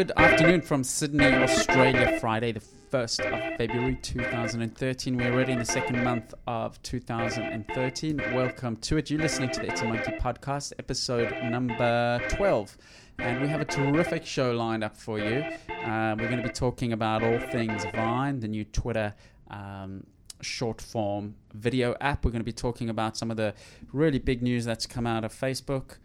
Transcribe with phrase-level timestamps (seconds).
[0.00, 2.18] Good afternoon from Sydney, Australia.
[2.20, 5.14] Friday, the 1st of February 2013.
[5.14, 8.16] We're already in the second month of 2013.
[8.32, 9.10] Welcome to it.
[9.10, 12.78] You're listening to the It's a Monkey podcast, episode number 12.
[13.18, 15.44] And we have a terrific show lined up for you.
[15.84, 19.12] Uh, we're going to be talking about all things Vine, the new Twitter.
[19.50, 20.06] Um,
[20.40, 22.24] short form video app.
[22.24, 23.52] We're going to be talking about some of the
[23.92, 25.98] really big news that's come out of Facebook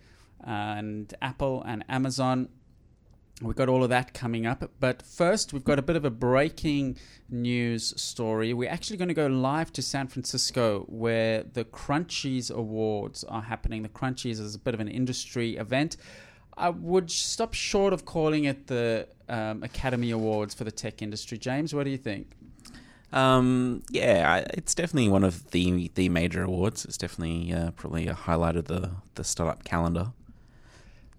[0.44, 2.50] and Apple and Amazon.
[3.42, 4.64] We've got all of that coming up.
[4.80, 6.98] But first, we've got a bit of a breaking
[7.30, 8.54] news story.
[8.54, 13.84] We're actually going to go live to San Francisco where the Crunchies Awards are happening.
[13.84, 15.98] The Crunchies is a bit of an industry event.
[16.58, 21.38] I would stop short of calling it the um, Academy Awards for the tech industry.
[21.38, 22.32] James, what do you think?
[23.12, 26.86] Um, yeah, it's definitely one of the the major awards.
[26.86, 30.12] It's definitely uh, probably a highlight of the the startup calendar.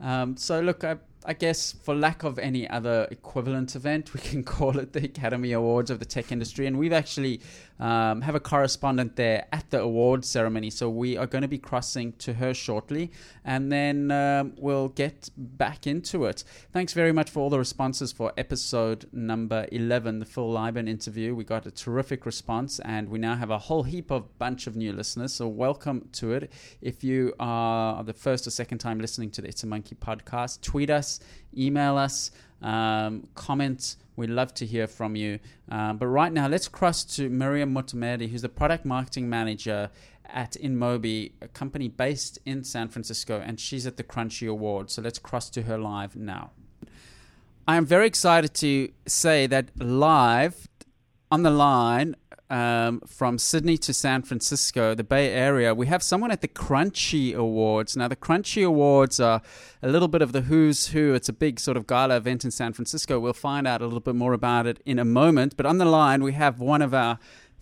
[0.01, 0.97] Um, so look, I
[1.29, 5.51] I guess for lack of any other equivalent event, we can call it the Academy
[5.53, 6.67] Awards of the tech industry.
[6.67, 7.41] And we've actually
[7.79, 11.59] um, have a correspondent there at the award ceremony, so we are going to be
[11.59, 13.11] crossing to her shortly,
[13.45, 16.45] and then um, we'll get back into it.
[16.73, 21.35] Thanks very much for all the responses for episode number eleven, the Phil Libin interview.
[21.35, 24.77] We got a terrific response, and we now have a whole heap of bunch of
[24.77, 25.33] new listeners.
[25.35, 26.53] So welcome to it.
[26.81, 30.63] If you are the first or second time listening to the It's a Monkey podcast,
[30.63, 31.21] tweet us
[31.59, 32.31] email us,
[32.63, 33.97] um, comment.
[34.17, 35.39] We'd love to hear from you.
[35.71, 39.91] Um, but right now, let's cross to Miriam Mutamedi, who's the product marketing manager
[40.29, 44.95] at InMobi, a company based in San Francisco, and she's at the Crunchy Awards.
[44.95, 46.51] So let's cross to her live now.
[47.69, 50.69] I am very excited to say that live
[51.31, 52.17] on the line
[52.51, 57.35] um, from Sydney to San Francisco, the Bay Area, we have someone at the Crunchy
[57.35, 57.97] Awards.
[57.97, 59.43] Now, the Crunchy Awards are
[59.83, 61.15] a little bit of the who's who.
[61.15, 63.19] It's a big sort of gala event in San Francisco.
[63.19, 65.57] We'll find out a little bit more about it in a moment.
[65.57, 67.19] But on the line, we have one of our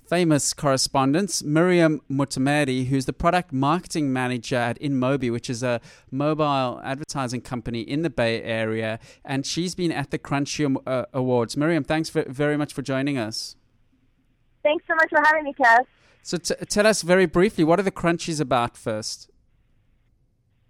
[0.06, 5.80] famous correspondents, Miriam Mutamedi, who's the product marketing manager at InMobi, which is a
[6.10, 8.98] mobile advertising company in the Bay Area.
[9.24, 11.56] And she's been at the Crunchy uh, Awards.
[11.56, 13.56] Miriam, thanks very much for joining us.
[14.64, 15.84] Thanks so much for having me, Kev.
[16.22, 19.30] So t- tell us very briefly, what are the Crunchies about first?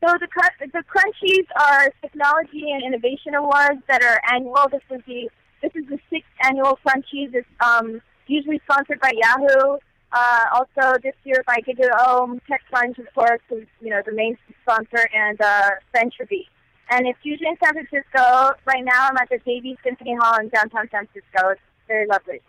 [0.05, 0.29] So the
[0.61, 4.67] the Crunchies are technology and innovation awards that are annual.
[4.71, 5.31] This is the
[5.63, 7.33] this is the sixth annual Crunchies.
[7.33, 9.79] It's um, usually sponsored by Yahoo.
[10.13, 15.09] Uh, also this year by GigaOM, TechCrunch, of course, is you know the main sponsor,
[15.15, 16.49] and uh, VentureBeat.
[16.91, 18.59] And it's usually in San Francisco.
[18.67, 21.51] Right now, I'm at the Davies Symphony Hall in downtown San Francisco.
[21.51, 22.43] It's very lovely.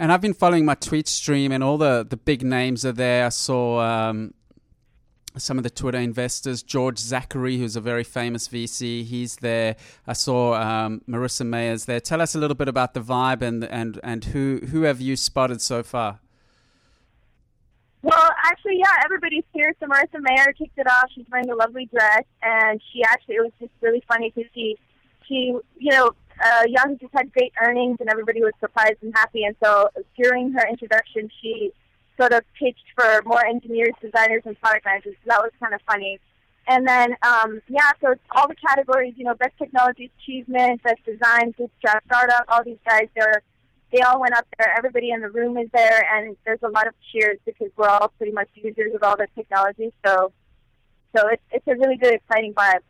[0.00, 3.26] And I've been following my tweet stream, and all the, the big names are there.
[3.26, 4.32] I saw um,
[5.36, 9.04] some of the Twitter investors, George Zachary, who's a very famous VC.
[9.04, 9.74] He's there.
[10.06, 11.98] I saw um, Marissa Mayer's there.
[11.98, 15.16] Tell us a little bit about the vibe and and and who who have you
[15.16, 16.20] spotted so far?
[18.02, 19.74] Well, actually, yeah, everybody's here.
[19.80, 21.10] So Marissa Mayer kicked it off.
[21.12, 24.76] She's wearing a lovely dress, and she actually it was just really funny to see.
[25.26, 26.12] She, you know,
[26.42, 26.62] uh,
[27.00, 29.44] just had great earnings and everybody was surprised and happy.
[29.44, 31.72] And so during her introduction, she
[32.18, 35.14] sort of pitched for more engineers, designers, and product managers.
[35.24, 36.18] So that was kind of funny.
[36.66, 41.02] And then, um, yeah, so it's all the categories, you know, best technology achievement, best
[41.04, 43.42] design, bootstrap startup, all these guys, they're,
[43.90, 44.74] they all went up there.
[44.76, 48.12] Everybody in the room is there, and there's a lot of cheers because we're all
[48.18, 49.94] pretty much users of all the technology.
[50.04, 50.30] So,
[51.16, 52.80] so it's, it's a really good, exciting vibe.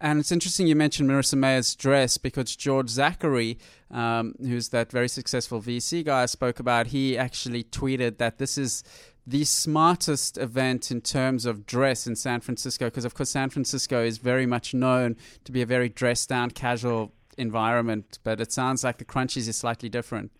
[0.00, 3.58] And it's interesting you mentioned Marissa Mayer's dress because George Zachary,
[3.90, 8.56] um, who's that very successful VC guy I spoke about, he actually tweeted that this
[8.56, 8.84] is
[9.26, 14.02] the smartest event in terms of dress in San Francisco because, of course, San Francisco
[14.02, 18.20] is very much known to be a very dressed down, casual environment.
[18.22, 20.30] But it sounds like the Crunchies is slightly different.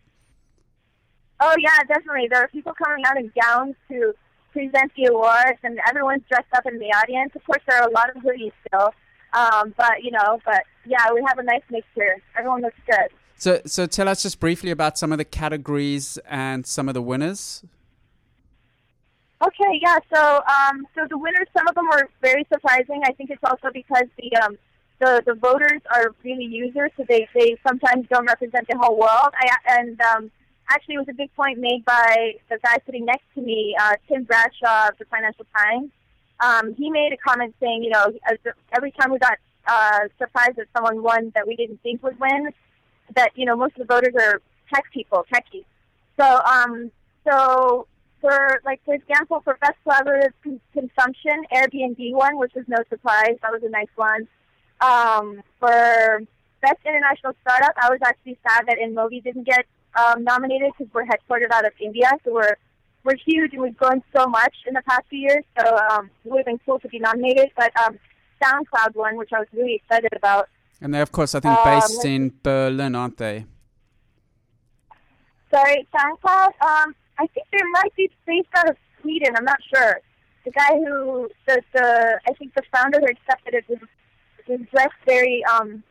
[1.40, 2.28] Oh, yeah, definitely.
[2.30, 4.14] There are people coming out in gowns to
[4.52, 7.32] present the awards, and everyone's dressed up in the audience.
[7.34, 8.92] Of course, there are a lot of hoodies still.
[9.32, 12.20] Um, but you know, but yeah, we have a nice mix here.
[12.36, 13.08] Everyone looks good.
[13.36, 17.02] So, so tell us just briefly about some of the categories and some of the
[17.02, 17.62] winners.
[19.40, 19.98] Okay, yeah.
[20.12, 23.02] So, um, so the winners, some of them were very surprising.
[23.04, 24.58] I think it's also because the um,
[24.98, 29.32] the the voters are really users, so they they sometimes don't represent the whole world.
[29.38, 30.30] I, and um,
[30.68, 33.94] actually, it was a big point made by the guy sitting next to me, uh,
[34.08, 35.90] Tim Bradshaw of the Financial Times
[36.40, 38.12] um, he made a comment saying, you know,
[38.72, 42.50] every time we got uh, surprised that someone won that we didn't think would win,
[43.14, 44.40] that you know most of the voters are
[44.72, 45.64] tech people, techies.
[46.18, 46.90] So, um,
[47.28, 47.86] so
[48.20, 53.36] for like for example, for best collaborative con- consumption, Airbnb won, which was no surprise.
[53.42, 54.28] That was a nice one.
[54.80, 56.22] Um, for
[56.60, 57.74] best international startup.
[57.80, 61.72] I was actually sad that InMobi didn't get um, nominated because we're headquartered out of
[61.80, 62.56] India, so we're
[63.04, 65.44] we're huge and we've grown so much in the past few years.
[65.58, 67.98] So um, it would have been cool to be nominated, but um,
[68.42, 70.48] SoundCloud won, which I was really excited about.
[70.80, 73.46] And they're, of course, I think, Um, based in Berlin, aren't they?
[75.52, 76.52] Sorry, SoundCloud.
[76.60, 79.34] Um, I think they might be based out of Sweden.
[79.36, 80.00] I'm not sure.
[80.44, 83.78] The guy who the the I think the founder who accepted it was
[84.46, 85.82] was dressed very um,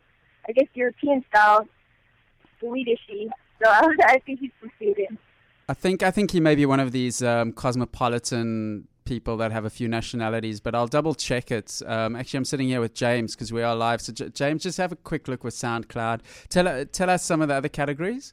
[0.48, 1.68] I guess European style,
[2.60, 3.28] Swedishy.
[3.62, 5.18] So I think he's from Sweden.
[5.68, 9.64] I think I think he may be one of these um, cosmopolitan people that have
[9.64, 11.82] a few nationalities, but I'll double check it.
[11.86, 14.00] Um, actually, I'm sitting here with James because we are live.
[14.00, 16.20] So, J- James, just have a quick look with SoundCloud.
[16.48, 18.32] Tell uh, tell us some of the other categories.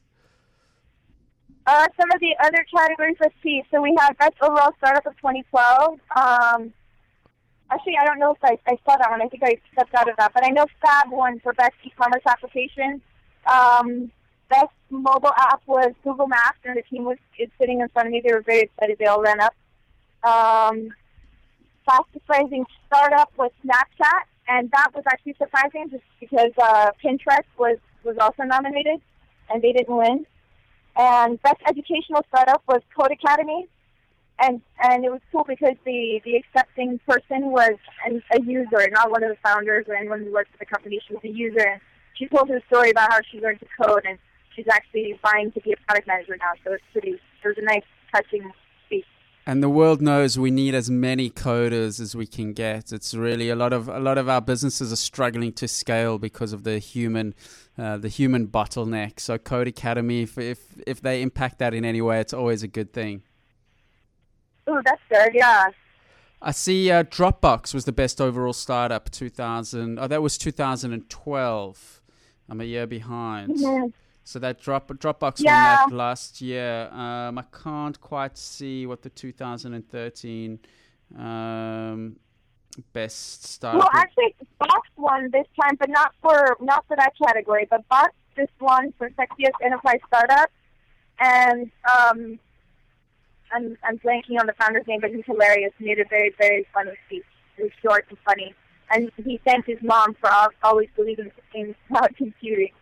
[1.66, 3.62] Uh, some of the other categories, let's see.
[3.70, 5.98] So we have Best Overall Startup of 2012.
[6.14, 6.72] Um,
[7.70, 9.20] actually, I don't know if I, I saw that one.
[9.20, 10.32] I think I stepped out of that.
[10.32, 13.02] But I know Fab won for Best E-Commerce Application.
[13.52, 14.12] Um,
[14.48, 18.12] best mobile app was Google Maps, and the team was is sitting in front of
[18.12, 18.22] me.
[18.24, 18.98] They were very excited.
[18.98, 19.54] They all ran up.
[20.22, 20.88] Um,
[22.28, 28.16] rising startup was Snapchat, and that was actually surprising just because uh, Pinterest was, was
[28.18, 29.00] also nominated,
[29.48, 30.26] and they didn't win
[30.96, 33.66] and best educational startup was Codecademy,
[34.38, 39.10] and and it was cool because the the accepting person was an, a user, not
[39.10, 41.00] one of the founders or anyone who worked for the company.
[41.06, 41.80] She was a user, and
[42.14, 44.18] she told her story about how she learned to code, and
[44.56, 46.52] she's actually vying to be a product manager now.
[46.64, 47.20] So it's pretty.
[47.44, 47.82] Was a nice,
[48.12, 48.50] touching
[48.86, 49.04] speech.
[49.46, 52.90] And the world knows we need as many coders as we can get.
[52.90, 56.52] It's really a lot of a lot of our businesses are struggling to scale because
[56.52, 57.34] of the human
[57.78, 59.20] uh, the human bottleneck.
[59.20, 60.58] So Codecademy, if, if
[60.88, 63.22] if they impact that in any way, it's always a good thing.
[64.66, 65.30] Oh, that's good.
[65.32, 65.68] Yeah.
[66.42, 70.00] I see uh, Dropbox was the best overall startup 2000.
[70.00, 72.02] Oh, that was 2012.
[72.48, 73.56] I'm a year behind.
[74.26, 75.52] So that drop Dropbox Yeah.
[75.52, 76.88] won that last year.
[76.90, 80.58] Um, I can't quite see what the 2013
[81.16, 82.16] um,
[82.92, 83.78] best startup.
[83.78, 87.68] Well, actually, Box won this time, but not for not for that category.
[87.70, 90.50] But Box just won for sexiest enterprise startup,
[91.20, 92.40] and um,
[93.52, 95.72] I'm I'm blanking on the founder's name, but he's hilarious.
[95.78, 97.22] He made a very very funny speech.
[97.58, 98.56] It was short and funny,
[98.90, 100.28] and he thanked his mom for
[100.64, 102.72] always believing in cloud computing.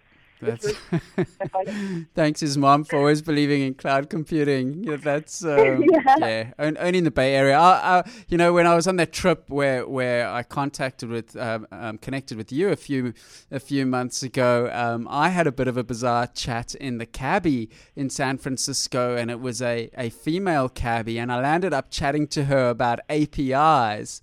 [0.45, 0.73] That's.
[2.15, 4.85] Thanks, his mom, for always believing in cloud computing.
[4.85, 6.15] Yeah, that's um, Yeah.
[6.19, 7.59] yeah, on- only in the Bay Area.
[7.59, 11.37] I, I, you know, when I was on that trip where where I contacted with
[11.37, 13.13] um, um, connected with you a few
[13.51, 17.07] a few months ago, um, I had a bit of a bizarre chat in the
[17.07, 21.91] cabbie in San Francisco, and it was a a female cabbie, and I landed up
[21.91, 24.21] chatting to her about APIs,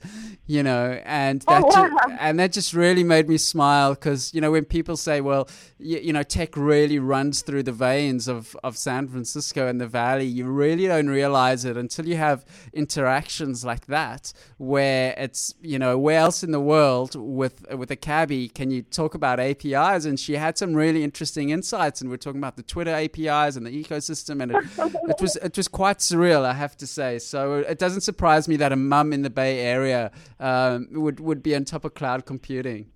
[0.48, 4.42] you know, and that Oh, ju- and that just really made me smile because you
[4.42, 5.48] know when people say, well,
[5.80, 9.88] you, you know, tech really runs through the veins of of San Francisco and the
[9.88, 15.78] Valley, you really don't realize it until you have interactions like that, where it's you
[15.78, 20.06] know where else in the world with with a cabbie can you talk about APIs?
[20.06, 23.66] And she had some really interesting insights, and we're talking about the Twitter APIs and
[23.66, 24.64] the ecosystem, and it,
[25.10, 27.20] it was it was quite surreal, I have to say.
[27.20, 31.44] So it doesn't surprise me that a mum in the Bay Area um, would would
[31.44, 32.88] be on top of cloud computing.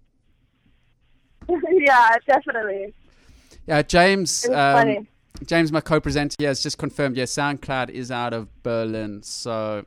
[1.71, 2.93] yeah, definitely.
[3.67, 4.47] Yeah, James.
[4.49, 5.07] Um.
[5.45, 7.17] James, my co-presenter, here has just confirmed.
[7.17, 9.85] Yeah, SoundCloud is out of Berlin, so.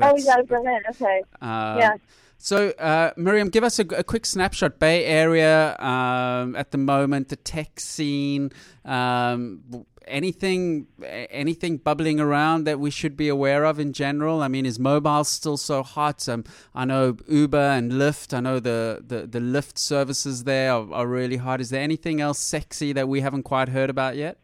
[0.00, 0.80] Oh, he's out of Berlin.
[0.90, 1.22] Okay.
[1.40, 1.96] um, Yeah.
[2.44, 4.80] So, uh, Miriam, give us a, a quick snapshot.
[4.80, 8.50] Bay Area um, at the moment, the tech scene,
[8.84, 14.42] um, anything, anything bubbling around that we should be aware of in general.
[14.42, 16.28] I mean, is mobile still so hot?
[16.28, 16.42] Um,
[16.74, 18.34] I know Uber and Lyft.
[18.34, 21.60] I know the the, the Lyft services there are, are really hot.
[21.60, 24.38] Is there anything else sexy that we haven't quite heard about yet?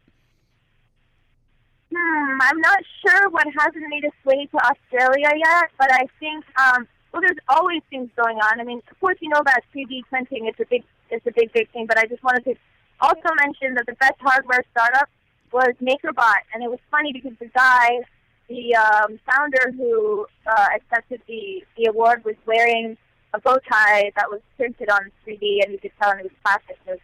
[1.93, 6.45] Hmm, I'm not sure what hasn't made its way to Australia yet, but I think
[6.61, 8.60] um, well, there's always things going on.
[8.60, 10.46] I mean, of course, you know about 3D printing.
[10.46, 11.86] It's a big, it's a big, big thing.
[11.86, 12.54] But I just wanted to
[13.00, 15.08] also mention that the best hardware startup
[15.52, 18.00] was MakerBot, and it was funny because the guy,
[18.48, 22.96] the um, founder who uh, accepted the the award, was wearing
[23.34, 26.76] a bow tie that was printed on 3D, and you could tell it was plastic.
[26.86, 26.98] It was,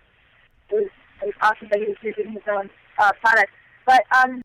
[0.70, 0.90] it was,
[1.23, 3.50] it was awesome that he was using his own uh, product.
[3.87, 4.42] But um,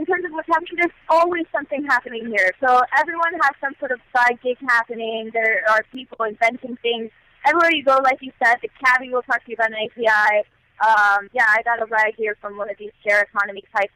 [0.00, 2.50] in terms of what's happening, there's always something happening here.
[2.64, 5.30] So everyone has some sort of side gig happening.
[5.34, 7.10] There are people inventing things.
[7.44, 10.48] Everywhere you go, like you said, the cabbie will talk to you about an API.
[10.80, 13.92] Um, yeah, I got a rag here from one of these share economy types.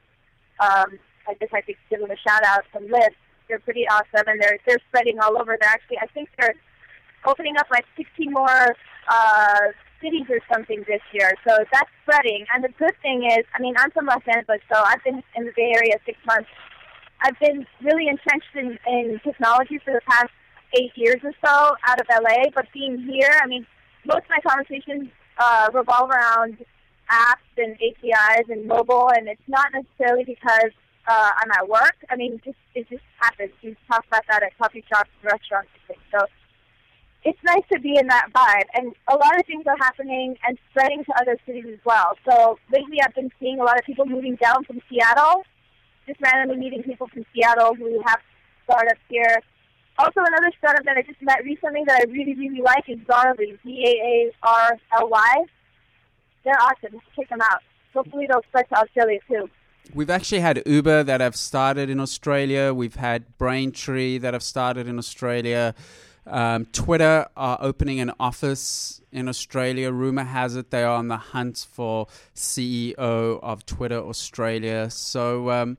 [0.60, 3.16] Um, I guess I could give them a shout out from Lyft.
[3.48, 5.56] They're pretty awesome, and they're they're spreading all over.
[5.58, 6.54] They're actually, I think they're
[7.24, 8.76] opening up like 16 more
[9.08, 9.72] uh,
[10.04, 11.32] cities or something this year.
[11.48, 12.44] So that's spreading.
[12.54, 15.46] And the good thing is, I mean, I'm from Los Angeles, so I've been in
[15.46, 16.48] the Bay Area six months.
[17.22, 20.30] I've been really entrenched in, in technology for the past
[20.76, 22.50] eight years or so out of LA.
[22.54, 23.66] But being here, I mean,
[24.04, 25.08] most of my conversations
[25.38, 26.58] uh, revolve around
[27.10, 30.72] apps and APIs and mobile, and it's not necessarily because
[31.06, 31.96] uh, I'm at work.
[32.10, 33.52] I mean, just it just happens.
[33.62, 36.04] You talk about that at coffee shops, restaurants, and things.
[36.12, 36.26] So
[37.24, 38.68] it's nice to be in that vibe.
[38.74, 42.12] And a lot of things are happening and spreading to other cities as well.
[42.28, 45.44] So lately, I've been seeing a lot of people moving down from Seattle.
[46.06, 48.18] Just randomly meeting people from Seattle who have
[48.64, 49.40] startups here.
[49.98, 53.58] Also, another startup that I just met recently that I really, really like is Zaarly,
[53.64, 55.34] Z-A-A-R-L-Y.
[56.44, 57.00] They're awesome.
[57.16, 57.62] Check them out.
[57.94, 59.48] Hopefully, they'll spread to Australia too.
[59.94, 62.74] We've actually had Uber that have started in Australia.
[62.74, 65.74] We've had Braintree that have started in Australia.
[66.26, 69.92] Um, Twitter are opening an office in Australia.
[69.92, 74.88] Rumor has it they are on the hunt for CEO of Twitter Australia.
[74.90, 75.76] So um,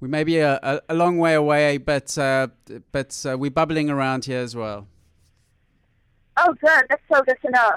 [0.00, 2.48] we may be a, a, a, long way away, but uh,
[2.92, 4.86] but uh, we're bubbling around here as well.
[6.36, 6.84] Oh, good.
[6.90, 7.70] That's so good to know.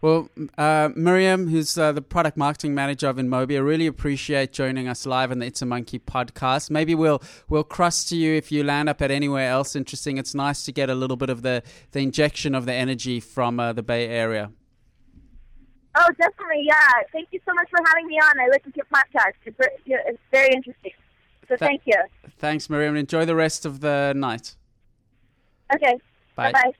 [0.00, 4.86] Well, uh, Miriam, who's uh, the product marketing manager of InMobi, I really appreciate joining
[4.86, 6.70] us live on the It's a Monkey podcast.
[6.70, 10.16] Maybe we'll we'll cross to you if you land up at anywhere else interesting.
[10.16, 13.58] It's nice to get a little bit of the, the injection of the energy from
[13.58, 14.52] uh, the Bay Area.
[15.96, 17.02] Oh, definitely, yeah.
[17.12, 18.38] Thank you so much for having me on.
[18.38, 19.32] I listen to your podcast.
[19.44, 20.92] It's very interesting.
[21.48, 22.00] So Th- thank you.
[22.38, 22.94] Thanks, Miriam.
[22.94, 24.54] Enjoy the rest of the night.
[25.74, 25.98] Okay.
[26.36, 26.72] Bye bye.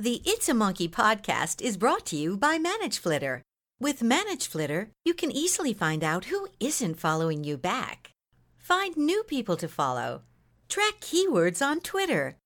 [0.00, 3.42] The It's a Monkey podcast is brought to you by ManageFlitter.
[3.78, 8.12] With ManageFlitter, you can easily find out who isn't following you back,
[8.56, 10.22] find new people to follow,
[10.70, 12.38] track keywords on Twitter,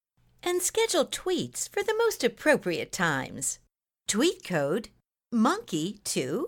[0.42, 3.61] and schedule tweets for the most appropriate times.
[4.08, 4.88] Tweet code
[5.32, 6.46] MONKEY2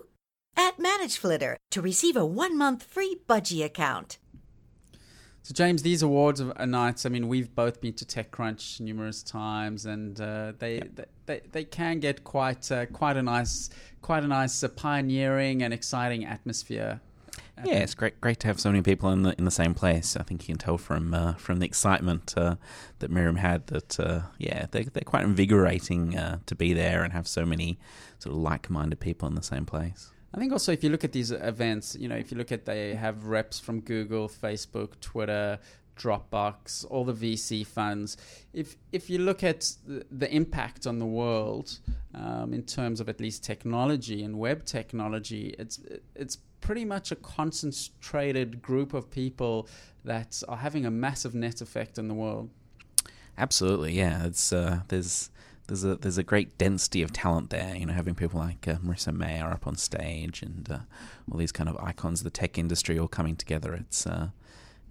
[0.57, 4.17] at ManageFlitter to receive a one month free budgie account.
[5.47, 7.05] So, James, these awards are nights.
[7.05, 11.63] I mean, we've both been to TechCrunch numerous times, and uh, they, they, they they
[11.63, 13.69] can get quite uh, quite a nice
[14.01, 16.99] quite a nice uh, pioneering and exciting atmosphere.
[17.63, 20.17] Yeah, it's great great to have so many people in the in the same place.
[20.17, 22.57] I think you can tell from uh, from the excitement uh,
[22.99, 26.11] that Miriam had that uh, yeah they they're quite invigorating
[26.45, 27.79] to be there and have so many
[28.19, 30.11] sort of like minded people in the same place.
[30.33, 32.65] I think also if you look at these events, you know, if you look at
[32.65, 35.59] they have reps from Google, Facebook, Twitter,
[35.97, 38.17] Dropbox, all the VC funds.
[38.53, 41.79] If if you look at the, impact on the world
[42.13, 45.79] um, in terms of at least technology and web technology, it's
[46.15, 49.67] it's pretty much a concentrated group of people
[50.03, 52.49] that are having a massive net effect in the world.
[53.37, 54.25] Absolutely, yeah.
[54.25, 55.29] It's uh, there's
[55.67, 57.75] there's a there's a great density of talent there.
[57.75, 60.79] You know, having people like uh, Marissa Mayer up on stage and uh,
[61.31, 63.73] all these kind of icons of the tech industry all coming together.
[63.73, 64.29] It's uh,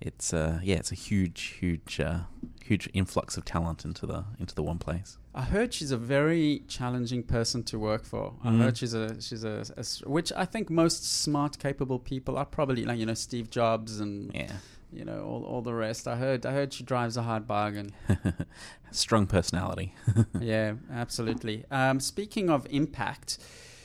[0.00, 2.20] it's uh, yeah, it's a huge, huge, uh,
[2.62, 5.18] huge influx of talent into the into the one place.
[5.34, 8.34] I heard she's a very challenging person to work for.
[8.42, 8.60] I mm-hmm.
[8.60, 12.84] heard she's a she's a, a, which I think most smart, capable people are probably
[12.84, 14.52] like you know Steve Jobs and yeah
[14.96, 16.08] you know all, all the rest.
[16.08, 17.92] I heard I heard she drives a hard bargain.
[18.90, 19.94] Strong personality.
[20.40, 21.64] yeah, absolutely.
[21.70, 23.38] Um, speaking of impact,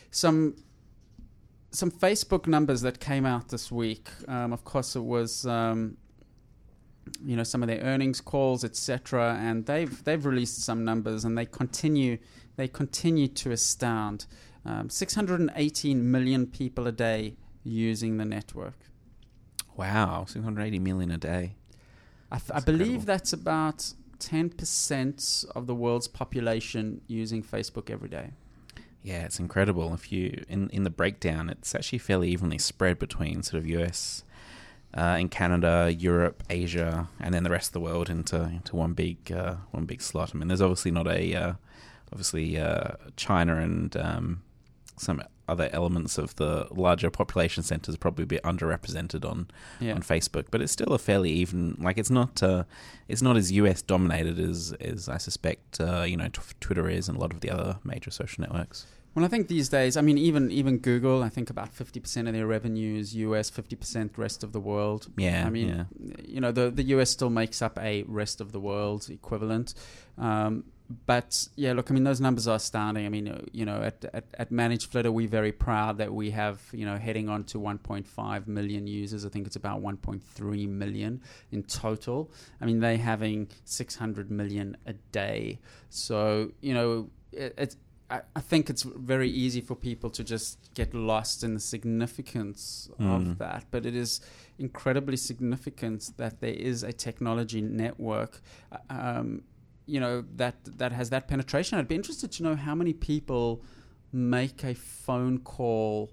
[0.09, 0.55] some
[1.71, 4.09] some Facebook numbers that came out this week.
[4.27, 5.97] Um, of course, it was um,
[7.23, 9.37] you know some of their earnings calls, etc.
[9.39, 12.17] And they've they've released some numbers, and they continue
[12.55, 14.25] they continue to astound.
[14.63, 18.90] Um, 618 million people a day using the network.
[19.81, 21.55] Wow, 680 million a day.
[22.31, 28.29] I, th- I believe that's about 10% of the world's population using Facebook every day.
[29.01, 29.91] Yeah, it's incredible.
[29.95, 34.23] If you in in the breakdown, it's actually fairly evenly spread between sort of US,
[34.93, 38.93] uh, in Canada, Europe, Asia, and then the rest of the world into into one
[38.93, 40.35] big uh, one big slot.
[40.35, 41.53] I mean, there's obviously not a uh,
[42.11, 44.43] obviously uh, China and um,
[44.97, 49.47] some other elements of the larger population centers probably a bit underrepresented on
[49.79, 49.93] yeah.
[49.93, 51.77] on Facebook, but it's still a fairly even.
[51.79, 52.63] Like it's not uh,
[53.07, 57.09] it's not as US dominated as as I suspect uh, you know t- Twitter is
[57.09, 58.87] and a lot of the other major social networks.
[59.13, 62.29] Well, I think these days, I mean, even even Google, I think about fifty percent
[62.29, 65.07] of their revenue is US, fifty percent rest of the world.
[65.17, 66.15] Yeah, I mean, yeah.
[66.25, 69.73] you know, the the US still makes up a rest of the world equivalent.
[70.17, 70.63] Um,
[71.05, 73.05] but yeah, look, I mean, those numbers are astounding.
[73.05, 76.61] I mean, uh, you know, at, at, at ManageFlitter, we're very proud that we have,
[76.71, 79.25] you know, heading on to 1.5 million users.
[79.25, 81.21] I think it's about 1.3 million
[81.51, 82.31] in total.
[82.59, 85.59] I mean, they having 600 million a day.
[85.89, 87.77] So, you know, it, it's
[88.09, 92.89] I, I think it's very easy for people to just get lost in the significance
[92.99, 93.15] Mm.
[93.15, 94.19] of that, but it is
[94.59, 99.43] incredibly significant that there is a technology network, uh, um,
[99.93, 101.77] you know, that that has that penetration.
[101.77, 103.61] I'd be interested to know how many people
[104.13, 106.11] make a phone call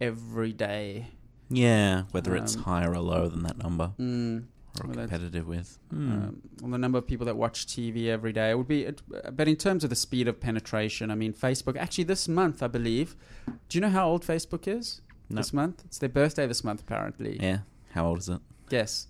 [0.00, 1.08] every day.
[1.50, 4.44] Yeah, whether it's Um, higher or lower than that number, Mm.
[4.80, 5.78] or well, competitive with.
[5.90, 6.12] Hmm.
[6.12, 8.48] um, on the number of people that watch TV every day.
[8.52, 9.02] It would be, it,
[9.36, 11.76] but in terms of the speed of penetration, I mean, Facebook.
[11.76, 13.14] Actually, this month, I believe.
[13.68, 15.00] Do you know how old Facebook is?
[15.28, 15.36] No.
[15.40, 16.80] This month, it's their birthday this month.
[16.80, 17.58] Apparently, yeah.
[17.92, 18.40] How old is it?
[18.70, 19.06] Guess.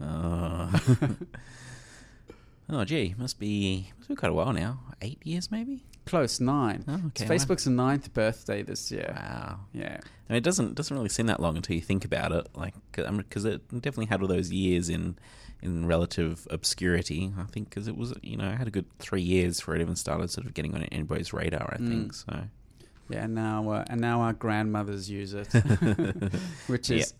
[0.00, 0.78] Uh,
[2.70, 4.80] oh, gee, must be must be quite a while now.
[5.02, 5.84] Eight years, maybe.
[6.06, 6.84] Close nine.
[6.86, 7.24] Oh, It's okay.
[7.28, 7.34] wow.
[7.36, 9.12] Facebook's ninth birthday this year.
[9.16, 9.60] Wow.
[9.72, 9.98] Yeah.
[10.28, 12.46] I mean, it doesn't doesn't really seem that long until you think about it.
[12.54, 15.16] Like, because it definitely had all those years in
[15.62, 17.32] in relative obscurity.
[17.38, 19.80] I think because it was you know it had a good three years before it
[19.80, 21.74] even started sort of getting on anybody's radar.
[21.74, 21.88] I Mm.
[21.88, 22.44] think so.
[23.08, 25.46] Yeah, and now uh, and now our grandmothers use it,
[26.66, 27.14] which is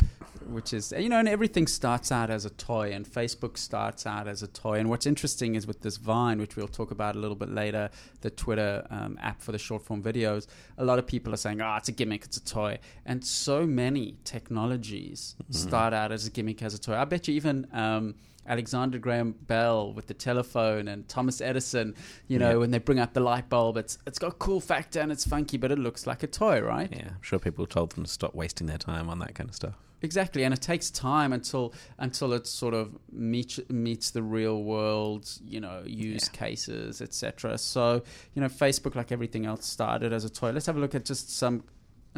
[0.49, 4.27] which is you know, and everything starts out as a toy, and Facebook starts out
[4.27, 4.79] as a toy.
[4.79, 7.91] And what's interesting is with this Vine, which we'll talk about a little bit later,
[8.21, 10.47] the Twitter um, app for the short form videos.
[10.79, 13.67] A lot of people are saying, "Oh, it's a gimmick, it's a toy," and so
[13.67, 16.95] many technologies start out as a gimmick, as a toy.
[16.95, 17.67] I bet you even.
[17.73, 18.15] Um,
[18.47, 21.95] Alexander Graham Bell with the telephone and Thomas Edison,
[22.29, 22.57] you know, Yeah.
[22.57, 25.57] when they bring out the light bulb, it's it's got cool factor and it's funky,
[25.57, 26.91] but it looks like a toy, right?
[26.93, 29.57] Yeah, I'm sure people told them to stop wasting their time on that kind of
[29.57, 29.75] stuff.
[30.03, 35.27] Exactly, and it takes time until until it sort of meets meets the real world,
[35.45, 36.39] you know, use Yeah.
[36.39, 37.57] cases, etc.
[37.59, 38.03] So,
[38.35, 40.51] you know, Facebook, like everything else, started as a toy.
[40.53, 41.65] Let's have a look at just some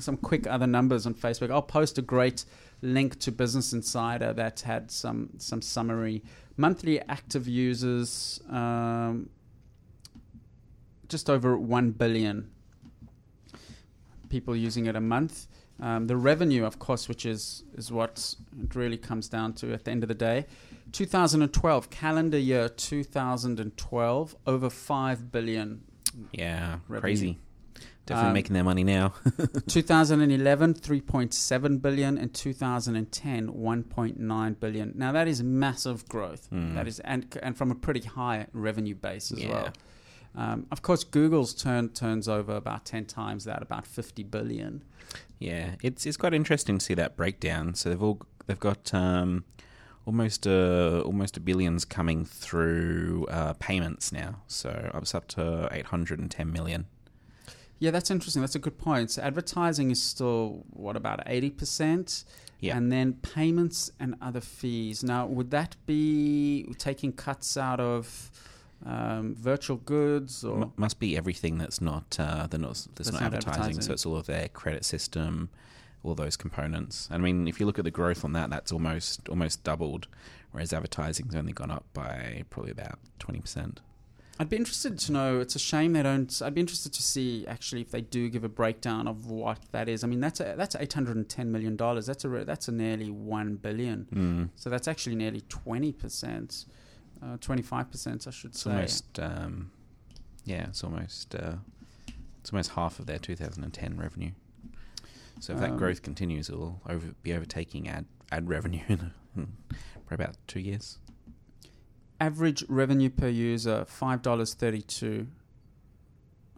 [0.00, 1.50] some quick other numbers on Facebook.
[1.50, 2.44] I'll post a great
[2.82, 6.22] link to Business Insider that had some some summary
[6.56, 9.30] monthly active users, um,
[11.08, 12.50] just over one billion
[14.28, 15.46] people using it a month.
[15.80, 19.84] Um, the revenue, of course, which is is what it really comes down to at
[19.84, 20.46] the end of the day.
[20.92, 25.82] 2012 calendar year 2012 over five billion.
[26.32, 27.00] Yeah, Revenue.
[27.00, 27.38] crazy.
[28.08, 29.12] Definitely Um, making their money now.
[29.68, 34.92] 2011 3.7 billion and 2010 1.9 billion.
[34.96, 36.48] Now that is massive growth.
[36.50, 36.74] Mm.
[36.74, 39.50] That is and and from a pretty high revenue base as Yeah.
[39.52, 39.72] well.
[40.34, 44.84] Um, of course, Google's turn turns over about 10 times that, about 50 billion.
[45.38, 47.74] Yeah, it's it's quite interesting to see that breakdown.
[47.74, 49.44] So they've all they've got um,
[50.06, 54.40] almost uh, almost a billions coming through uh, payments now.
[54.46, 56.86] So it's up to eight hundred and ten million.
[57.80, 58.42] Yeah, that's interesting.
[58.42, 59.10] That's a good point.
[59.12, 62.24] So advertising is still what about eighty percent,
[62.60, 62.76] Yeah.
[62.76, 65.02] and then payments and other fees.
[65.04, 68.30] Now, would that be taking cuts out of
[68.84, 70.62] um, virtual goods or?
[70.62, 73.60] M- must be everything that's not uh, that not, that's, That's not not advertising.
[73.60, 73.82] advertising.
[73.82, 75.48] So it's all of their credit system,
[76.02, 77.08] all those components.
[77.12, 80.08] I mean, if you look at the growth on that, that's almost almost doubled,
[80.50, 83.80] whereas advertising's only gone up by probably about twenty percent.
[84.40, 85.40] I'd be interested to know.
[85.40, 86.40] It's a shame they don't.
[86.44, 89.88] I'd be interested to see actually if they do give a breakdown of what that
[89.88, 90.04] is.
[90.04, 92.06] I mean, that's a, that's eight hundred and ten million dollars.
[92.06, 94.06] That's a re- that's a nearly one billion.
[94.14, 94.48] Mm.
[94.56, 96.66] So that's actually nearly twenty percent,
[97.40, 98.70] twenty five percent, I should It's say.
[98.70, 99.70] almost um,
[100.44, 101.54] yeah, it's almost uh,
[102.40, 104.30] it's almost half of their 2010 revenue.
[105.40, 109.52] So if that Um, growth continues, it'll over, be overtaking ad ad revenue in, in
[110.06, 110.98] probably about two years.
[112.20, 115.28] Average revenue per user five dollars thirty two.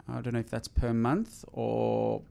[0.08, 2.22] I don't know if that's per month or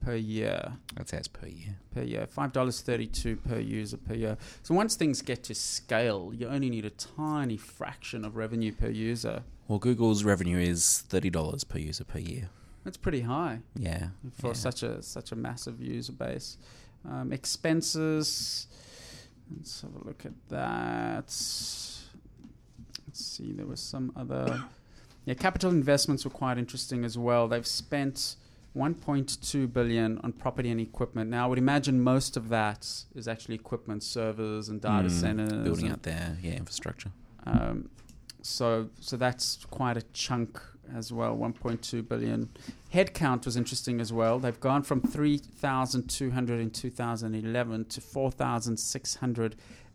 [0.00, 0.72] per year.
[0.96, 1.76] I'd say it's per year.
[1.94, 2.26] per year.
[2.26, 4.38] Five dollars thirty-two per user per year.
[4.62, 8.88] So once things get to scale, you only need a tiny fraction of revenue per
[8.88, 9.42] user.
[9.68, 12.48] Well, Google's revenue is thirty dollars per user per year.
[12.84, 14.08] That's pretty high Yeah,
[14.40, 14.52] for yeah.
[14.54, 16.56] such a such a massive user base.
[17.08, 18.66] Um, expenses.
[19.54, 21.30] Let's have a look at that.
[23.08, 23.52] Let's see.
[23.52, 24.64] There was some other.
[25.24, 27.48] Yeah, capital investments were quite interesting as well.
[27.48, 28.36] They've spent
[28.76, 31.30] 1.2 billion on property and equipment.
[31.30, 35.64] Now, I would imagine most of that is actually equipment, servers, and data Mm, centers.
[35.64, 37.10] building out their yeah infrastructure.
[37.46, 37.88] um,
[38.42, 40.60] so so that's quite a chunk
[40.94, 42.48] as well, 1.2 billion.
[42.94, 44.38] Headcount was interesting as well.
[44.38, 48.00] They've gone from 3,200 in 2011 to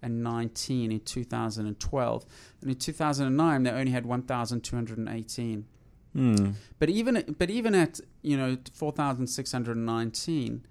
[0.04, 2.26] 4,619 in 2012.
[2.62, 5.66] And in 2009, they only had 1,218.
[6.14, 6.52] Hmm.
[6.78, 10.66] But even but even at you know 4,619,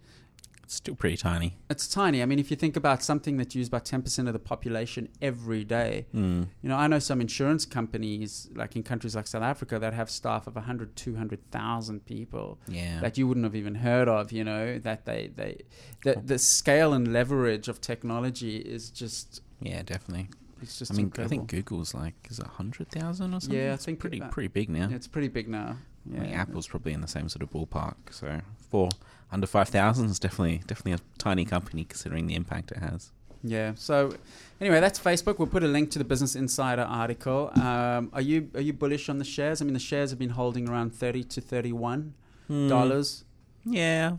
[0.64, 1.56] It's still pretty tiny.
[1.68, 2.22] It's tiny.
[2.22, 5.64] I mean, if you think about something that's used by 10% of the population every
[5.64, 6.46] day, Mm.
[6.62, 10.08] you know, I know some insurance companies, like in countries like South Africa, that have
[10.08, 13.00] staff of 100, 200,000 people Yeah.
[13.00, 15.58] that you wouldn't have even heard of, you know, that they, they
[16.04, 20.28] the, the scale and leverage of technology is just, yeah, definitely.
[20.62, 21.26] it's just I mean, incredible.
[21.26, 23.58] I think Google's like is it hundred thousand or something?
[23.58, 24.88] Yeah, I It's think pretty pretty big now.
[24.88, 25.76] Yeah, it's pretty big now.
[26.06, 27.94] I mean, Apple's probably in the same sort of ballpark.
[28.10, 28.88] So for
[29.32, 33.10] under five thousand is definitely definitely a tiny company considering the impact it has.
[33.44, 33.72] Yeah.
[33.74, 34.14] So,
[34.60, 35.38] anyway, that's Facebook.
[35.40, 37.50] We'll put a link to the Business Insider article.
[37.60, 39.60] Um, are you are you bullish on the shares?
[39.60, 42.14] I mean, the shares have been holding around thirty to thirty-one
[42.46, 42.68] Hmm.
[42.68, 43.24] dollars.
[43.64, 44.16] Yeah,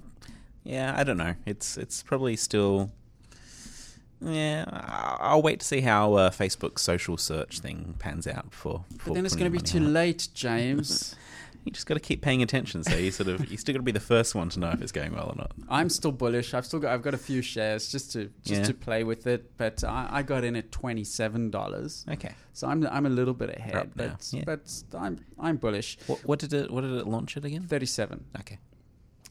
[0.63, 0.93] yeah.
[0.97, 1.35] I don't know.
[1.45, 2.91] It's it's probably still.
[4.25, 4.63] Yeah,
[5.19, 8.85] I'll wait to see how uh, Facebook's social search thing pans out before.
[9.05, 9.89] But then it's going to be too on it.
[9.89, 11.15] late, James.
[11.65, 12.83] You just got to keep paying attention.
[12.83, 14.81] So you sort of you still got to be the first one to know if
[14.81, 15.51] it's going well or not.
[15.69, 16.53] I'm still bullish.
[16.53, 18.67] I've still got I've got a few shares just to just Yeah.
[18.67, 22.33] to play with it, but I, I got in at twenty-seven dollars, Okay.
[22.51, 24.43] so I'm I'm a little bit ahead, but yeah.
[24.45, 25.97] but I'm I'm bullish.
[26.07, 27.63] What, what did it What did it launch it again?
[27.63, 28.59] Thirty-seven, Okay.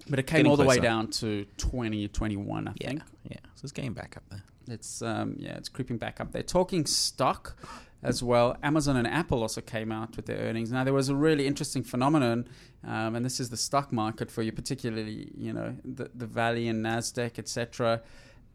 [0.08, 2.88] but it came Getting all the way down to 20, 21, I Yeah.
[2.88, 3.02] think.
[3.28, 3.36] Yeah.
[3.56, 4.42] So it's getting back up there.
[4.68, 6.42] It's um, yeah, it's creeping back up there.
[6.42, 7.56] Talking stock
[8.02, 8.56] as well.
[8.62, 10.72] Amazon and Apple also came out with their earnings.
[10.72, 12.48] Now there was a really interesting phenomenon,
[12.84, 16.68] um, and this is the stock market for you, particularly you know the the Valley
[16.68, 18.02] and Nasdaq, etc.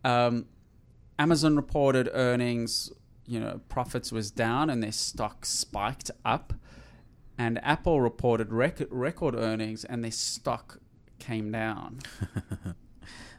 [0.04, 0.46] Um,
[1.18, 2.92] Amazon reported earnings.
[3.30, 6.54] You know, profits was down and their stock spiked up,
[7.38, 10.80] and Apple reported record record earnings and their stock
[11.20, 12.00] came down.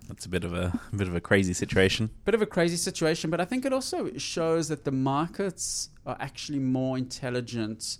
[0.09, 2.11] That's a bit of a, a bit of a crazy situation.
[2.25, 6.16] bit of a crazy situation, but I think it also shows that the markets are
[6.18, 7.99] actually more intelligent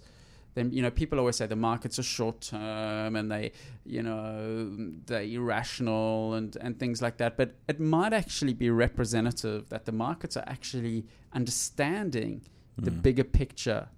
[0.55, 0.91] than you know.
[0.91, 3.53] People always say the markets are short term and they,
[3.85, 4.71] you know,
[5.07, 7.37] they're irrational and and things like that.
[7.37, 12.43] But it might actually be representative that the markets are actually understanding
[12.77, 13.03] the Mm.
[13.03, 13.89] bigger picture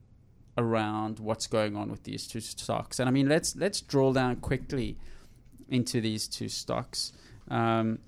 [0.57, 2.99] around what's going on with these two stocks.
[2.99, 4.97] And I mean, let's let's drill down quickly
[5.69, 7.13] into these two stocks.
[7.51, 7.99] Um,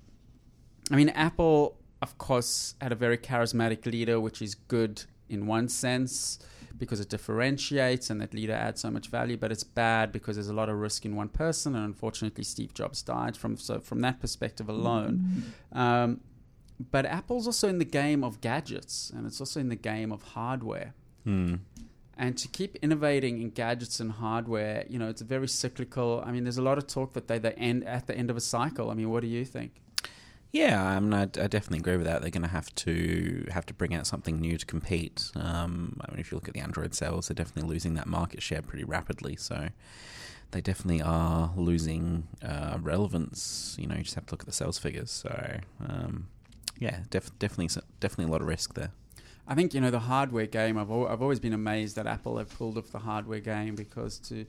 [0.91, 5.69] I mean, Apple, of course, had a very charismatic leader, which is good in one
[5.69, 6.39] sense
[6.77, 9.37] because it differentiates and that leader adds so much value.
[9.37, 12.73] But it's bad because there's a lot of risk in one person, and unfortunately, Steve
[12.73, 15.43] Jobs died from so from that perspective alone.
[15.71, 16.21] Um,
[16.91, 20.23] but Apple's also in the game of gadgets, and it's also in the game of
[20.23, 21.55] hardware Hmm.
[22.17, 26.23] And to keep innovating in gadgets and hardware, you know, it's a very cyclical.
[26.25, 28.37] I mean, there's a lot of talk that they they end at the end of
[28.37, 28.91] a cycle.
[28.91, 29.81] I mean, what do you think?
[30.51, 32.21] Yeah, I mean, I, I definitely agree with that.
[32.21, 35.31] They're going to have to have to bring out something new to compete.
[35.35, 38.43] Um, I mean, if you look at the Android sales, they're definitely losing that market
[38.43, 39.35] share pretty rapidly.
[39.35, 39.69] So
[40.51, 43.75] they definitely are losing uh, relevance.
[43.79, 45.09] You know, you just have to look at the sales figures.
[45.09, 45.57] So
[45.89, 46.27] um,
[46.77, 48.91] yeah, def- definitely, definitely a lot of risk there.
[49.47, 50.77] I think you know the hardware game.
[50.77, 54.17] I've al- I've always been amazed that Apple have pulled off the hardware game because
[54.19, 54.45] to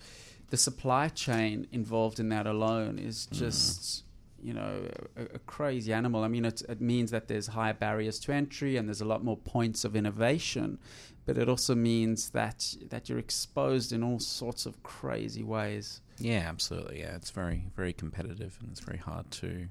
[0.50, 4.04] the supply chain involved in that alone is just
[4.40, 6.22] you know a, a crazy animal.
[6.22, 9.24] I mean, it it means that there's higher barriers to entry and there's a lot
[9.24, 10.78] more points of innovation,
[11.26, 16.00] but it also means that that you're exposed in all sorts of crazy ways.
[16.18, 17.00] Yeah, absolutely.
[17.00, 19.66] Yeah, it's very, very competitive, and it's very hard to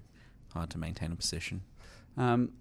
[0.53, 1.61] hard to maintain a position.
[2.17, 2.51] Um,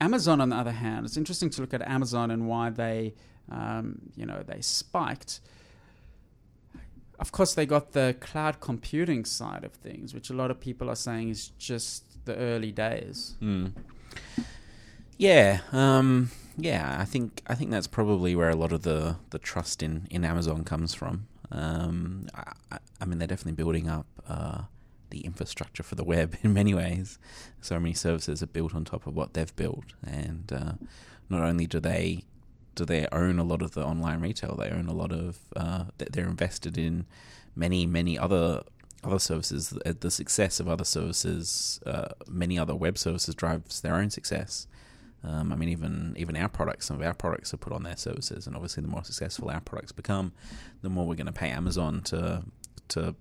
[0.00, 3.14] Amazon, on the other hand, it's interesting to look at Amazon and why they,
[3.50, 5.40] um, you know, they spiked.
[7.18, 10.88] Of course, they got the cloud computing side of things, which a lot of people
[10.88, 13.34] are saying is just the early days.
[13.42, 13.72] Mm.
[15.18, 16.96] Yeah, um, yeah.
[16.98, 20.24] I think I think that's probably where a lot of the, the trust in, in
[20.24, 21.26] Amazon comes from.
[21.52, 24.62] Um, I, I- mean, they're definitely building up uh,
[25.10, 27.18] the infrastructure for the web in many ways.
[27.60, 30.72] So many services are built on top of what they've built, and uh,
[31.28, 32.24] not only do they
[32.76, 35.84] do they own a lot of the online retail, they own a lot of uh,
[35.98, 37.06] they- they're invested in
[37.54, 38.62] many many other
[39.02, 39.70] other services.
[39.70, 44.66] The the success of other services, uh, many other web services, drives their own success.
[45.22, 47.96] Um, I mean, even even our products, some of our products are put on their
[47.96, 50.32] services, and obviously, the more successful our products become,
[50.82, 52.42] the more we're going to pay Amazon to
[52.88, 53.14] to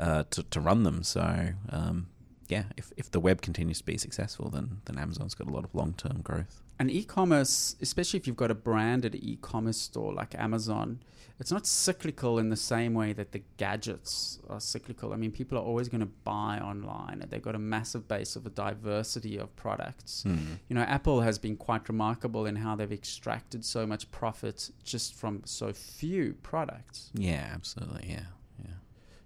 [0.00, 1.02] uh, to, to run them.
[1.02, 2.08] So, um,
[2.48, 5.64] yeah, if if the web continues to be successful, then then Amazon's got a lot
[5.64, 6.62] of long term growth.
[6.80, 11.00] And e-commerce, especially if you've got a branded e-commerce store like Amazon,
[11.38, 15.12] it's not cyclical in the same way that the gadgets are cyclical.
[15.12, 18.34] I mean, people are always going to buy online, and they've got a massive base
[18.34, 20.24] of a diversity of products.
[20.70, 25.14] You know, Apple has been quite remarkable in how they've extracted so much profit just
[25.14, 27.10] from so few products.
[27.14, 28.06] Yeah, absolutely.
[28.08, 28.24] Yeah.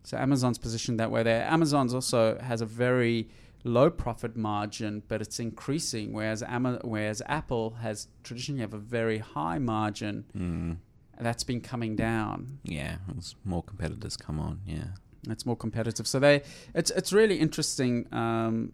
[0.04, 1.44] So Amazon's positioned that way there.
[1.44, 3.28] Amazon's also has a very
[3.64, 6.12] low profit margin, but it's increasing.
[6.12, 10.24] Whereas Ama- whereas Apple has traditionally have a very high margin.
[10.36, 10.76] Mm.
[11.18, 12.58] That's been coming down.
[12.64, 14.60] Yeah, as more competitors come on.
[14.66, 14.88] Yeah.
[15.30, 16.06] It's more competitive.
[16.06, 16.42] So they,
[16.74, 18.06] it's it's really interesting.
[18.12, 18.72] Um,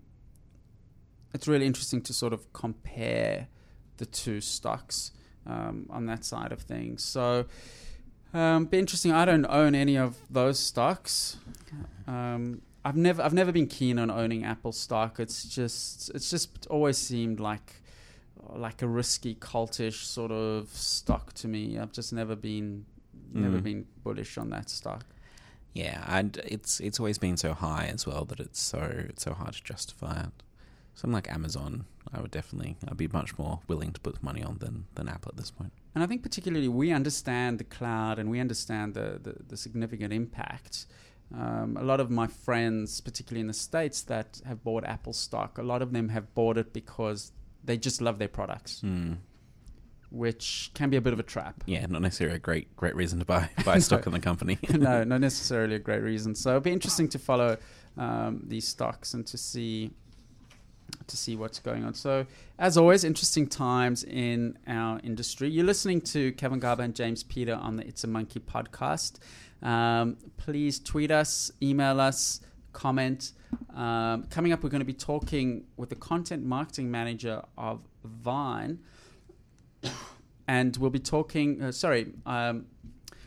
[1.33, 3.47] it's really interesting to sort of compare
[3.99, 5.13] the two stocks
[5.47, 7.05] um, on that side of things.
[7.05, 7.47] So,
[8.33, 9.13] um, be interesting.
[9.13, 11.37] I don't own any of those stocks.
[12.07, 15.21] Um, I've never I've never been keen on owning Apple stock.
[15.21, 17.77] It's just it's just always seemed like
[18.55, 21.79] like a risky cultish sort of stock to me.
[21.79, 22.87] I've just never been
[23.33, 23.63] never Mm.
[23.63, 25.05] been bullish on that stock.
[25.75, 29.35] Yeah, and it's it's always been so high as well that it's so it's so
[29.35, 30.43] hard to justify it.
[30.95, 34.57] Something like Amazon, I would definitely I'd be much more willing to put money on
[34.59, 35.73] than than Apple at this point.
[35.95, 40.13] And I think particularly we understand the cloud and we understand the, the, the significant
[40.13, 40.87] impact.
[41.35, 45.59] Um, a lot of my friends, particularly in the States, that have bought Apple stock,
[45.59, 47.33] a lot of them have bought it because
[47.65, 49.19] they just love their products, Mm.
[50.11, 51.63] which can be a bit of a trap.
[51.67, 54.59] Yeah, not necessarily a great great reason to buy buy stock in the company.
[54.71, 56.35] no, not necessarily a great reason.
[56.35, 57.57] So it'll be interesting to follow
[57.97, 59.91] um, these stocks and to see
[61.07, 61.95] to see what's going on.
[61.95, 62.27] So
[62.59, 65.49] as always, interesting times in our industry.
[65.49, 69.19] You're listening to Kevin Garber and James Peter on the It's a Monkey podcast.
[69.63, 72.41] Um, please tweet us, email us,
[72.73, 73.33] comment.
[73.75, 78.79] Um, coming up, we're going to be talking with the content marketing manager of Vine,
[80.49, 81.63] and we'll be talking.
[81.63, 82.67] Uh, sorry, um,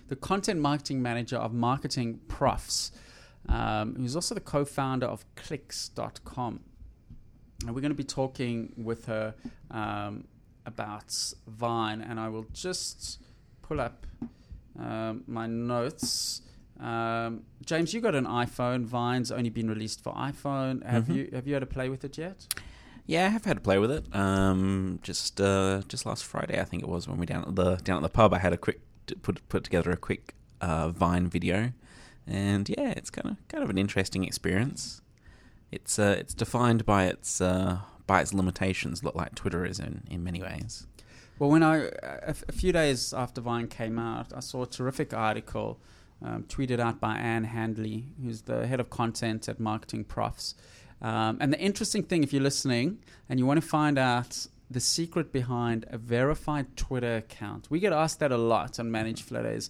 [0.08, 2.92] the content marketing manager of MarketingProfs,
[3.50, 6.62] um, who's also the co-founder of ClickZ.com.
[7.66, 9.34] And we're going to be talking with her
[9.72, 10.26] um,
[10.66, 11.14] about
[11.48, 13.22] Vine, and I will just
[13.62, 14.06] pull up
[14.80, 16.42] um, my notes.
[16.80, 18.84] Um, James, you got an iPhone.
[18.86, 20.84] Vine's only been released for iPhone.
[20.86, 21.16] Have Mhm.
[21.16, 22.48] you have you had a play with it yet?
[23.06, 24.14] Yeah, I have had a play with it.
[24.16, 27.76] Um, just uh, just last Friday, I think it was when we down at the
[27.78, 28.34] down at the pub.
[28.34, 28.82] I had a quick
[29.22, 31.72] put put together a quick uh, Vine video,
[32.28, 35.02] and yeah, it's kind of kind of an interesting experience.
[35.74, 40.04] It's uh, it's defined by its uh, by its limitations, look like Twitter is in
[40.10, 40.88] in many ways.
[41.40, 41.76] Well, when I
[42.32, 45.80] a, a few days after Vine came out, I saw a terrific article
[46.24, 50.54] um, tweeted out by Ann Handley, who's the head of content at MarketingProfs.
[51.02, 54.80] Um, and the interesting thing, if you're listening and you want to find out the
[54.80, 59.70] secret behind a verified Twitter account, we get asked that a lot on Managed how,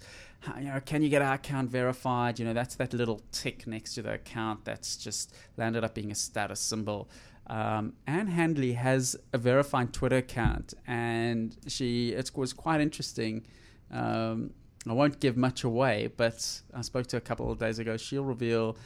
[0.58, 2.39] you know, can you get our account verified?
[2.39, 6.12] You know, that's that little tick next to the account that's just landed up being
[6.12, 7.10] a status symbol.
[7.47, 13.45] Um, Ann Handley has a verified Twitter account, and she it was quite interesting.
[13.91, 14.51] Um,
[14.88, 17.97] I won't give much away, but I spoke to her a couple of days ago.
[17.97, 18.77] She'll reveal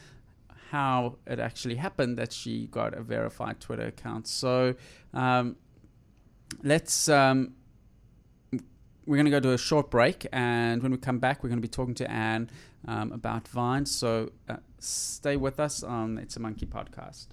[0.70, 4.26] how it actually happened that she got a verified Twitter account.
[4.28, 4.74] So
[5.14, 5.56] um,
[6.62, 7.08] let's.
[7.08, 7.54] Um,
[9.08, 11.62] we're going to go to a short break, and when we come back, we're going
[11.62, 12.50] to be talking to Ann
[12.86, 13.86] um, about Vine.
[13.86, 17.28] So uh, stay with us on It's a Monkey podcast.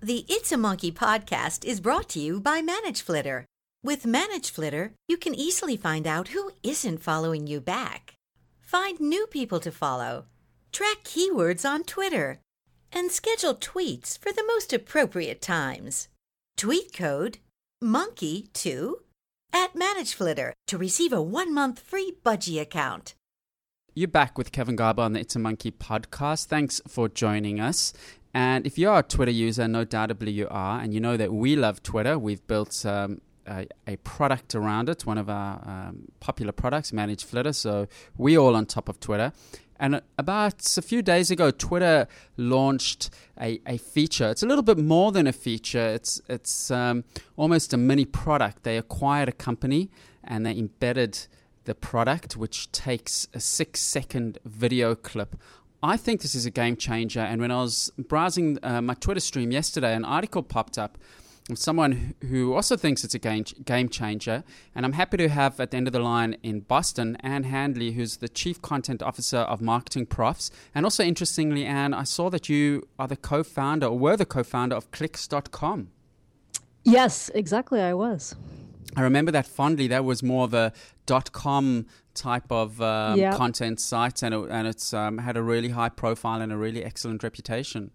[0.00, 3.44] The It's a Monkey podcast is brought to you by ManageFlitter.
[3.84, 8.14] With ManageFlitter, you can easily find out who isn't following you back.
[8.60, 10.24] Find new people to follow,
[10.72, 12.40] track keywords on Twitter,
[12.90, 16.08] and schedule tweets for the most appropriate times.
[16.56, 17.38] Tweet code
[17.84, 18.94] MONKEY2
[19.52, 23.14] at ManageFlitter to receive a one month free budgie account.
[23.94, 26.46] You're back with Kevin Garber on the It's a Monkey podcast.
[26.46, 27.92] Thanks for joining us.
[28.32, 31.32] And if you are a Twitter user, no doubtably you are, and you know that
[31.32, 36.08] we love Twitter, we've built um, a, a product around it, one of our um,
[36.20, 37.54] popular products, ManageFlitter.
[37.54, 39.32] So we're all on top of Twitter.
[39.80, 43.08] And about a few days ago, Twitter launched
[43.40, 44.28] a, a feature.
[44.28, 45.86] It's a little bit more than a feature.
[45.88, 47.02] It's it's um,
[47.36, 48.62] almost a mini product.
[48.62, 49.90] They acquired a company
[50.22, 51.26] and they embedded
[51.64, 55.34] the product, which takes a six second video clip.
[55.82, 57.20] I think this is a game changer.
[57.20, 60.98] And when I was browsing uh, my Twitter stream yesterday, an article popped up
[61.48, 64.44] of someone who also thinks it's a game, game changer.
[64.74, 67.92] And I'm happy to have at the end of the line in Boston, Ann Handley,
[67.92, 70.50] who's the Chief Content Officer of MarketingProfs.
[70.74, 74.26] And also, interestingly, Ann, I saw that you are the co founder or were the
[74.26, 75.88] co founder of ClickZ.com.
[76.84, 77.80] Yes, exactly.
[77.80, 78.34] I was.
[78.96, 79.86] I remember that fondly.
[79.88, 80.72] That was more of a
[81.06, 83.36] dot com type of um, Yeah.
[83.36, 86.84] content site, and it, and it's um, had a really high profile and a really
[86.84, 87.90] excellent reputation.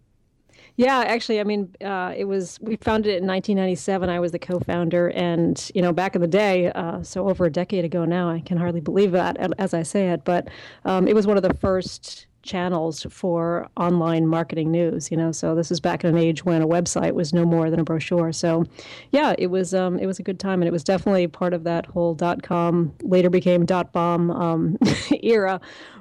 [0.76, 4.10] Yeah, actually, I mean, uh, it was we founded it in 1997.
[4.10, 7.50] I was the co-founder, and you know, back in the day, uh, so over a
[7.50, 10.48] decade ago now, I can hardly believe that as I say it, but
[10.84, 15.10] um, it was one of the first channels for online marketing news.
[15.10, 17.70] You know, so this is back in an age when a website was no more
[17.70, 18.32] than a brochure.
[18.32, 18.64] So,
[19.10, 21.64] yeah, it was um, it was a good time, and it was definitely part of
[21.64, 24.78] that whole dot com later became dot bomb um,
[25.22, 25.60] era.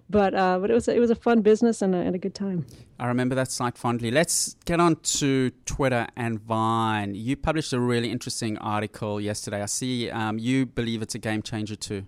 [0.09, 2.35] But uh, but it was it was a fun business and a, and a good
[2.35, 2.67] time.
[2.99, 4.11] I remember that site fondly.
[4.11, 7.15] Let's get on to Twitter and Vine.
[7.15, 9.61] You published a really interesting article yesterday.
[9.61, 12.05] I see um, you believe it's a game changer too.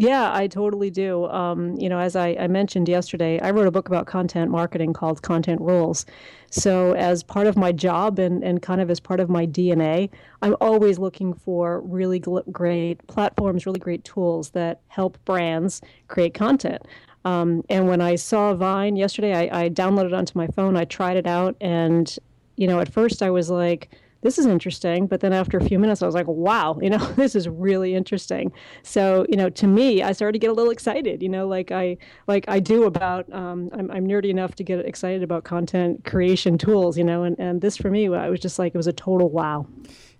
[0.00, 1.26] Yeah, I totally do.
[1.26, 4.92] Um, you know, as I, I, mentioned yesterday, I wrote a book about content marketing
[4.92, 6.06] called Content Rules.
[6.50, 10.08] So, as part of my job and, and kind of as part of my DNA,
[10.40, 16.82] I'm always looking for really great platforms, really great tools that help brands create content.
[17.24, 21.16] Um, and when I saw Vine yesterday, I, I downloaded onto my phone, I tried
[21.16, 22.16] it out, and,
[22.54, 25.06] you know, at first I was like, this is interesting.
[25.06, 27.94] But then after a few minutes, I was like, wow, you know, this is really
[27.94, 28.52] interesting.
[28.82, 31.70] So, you know, to me, I started to get a little excited, you know, like
[31.70, 36.04] I, like I do about, um, I'm, I'm nerdy enough to get excited about content
[36.04, 38.86] creation tools, you know, and, and this for me, I was just like, it was
[38.86, 39.66] a total wow.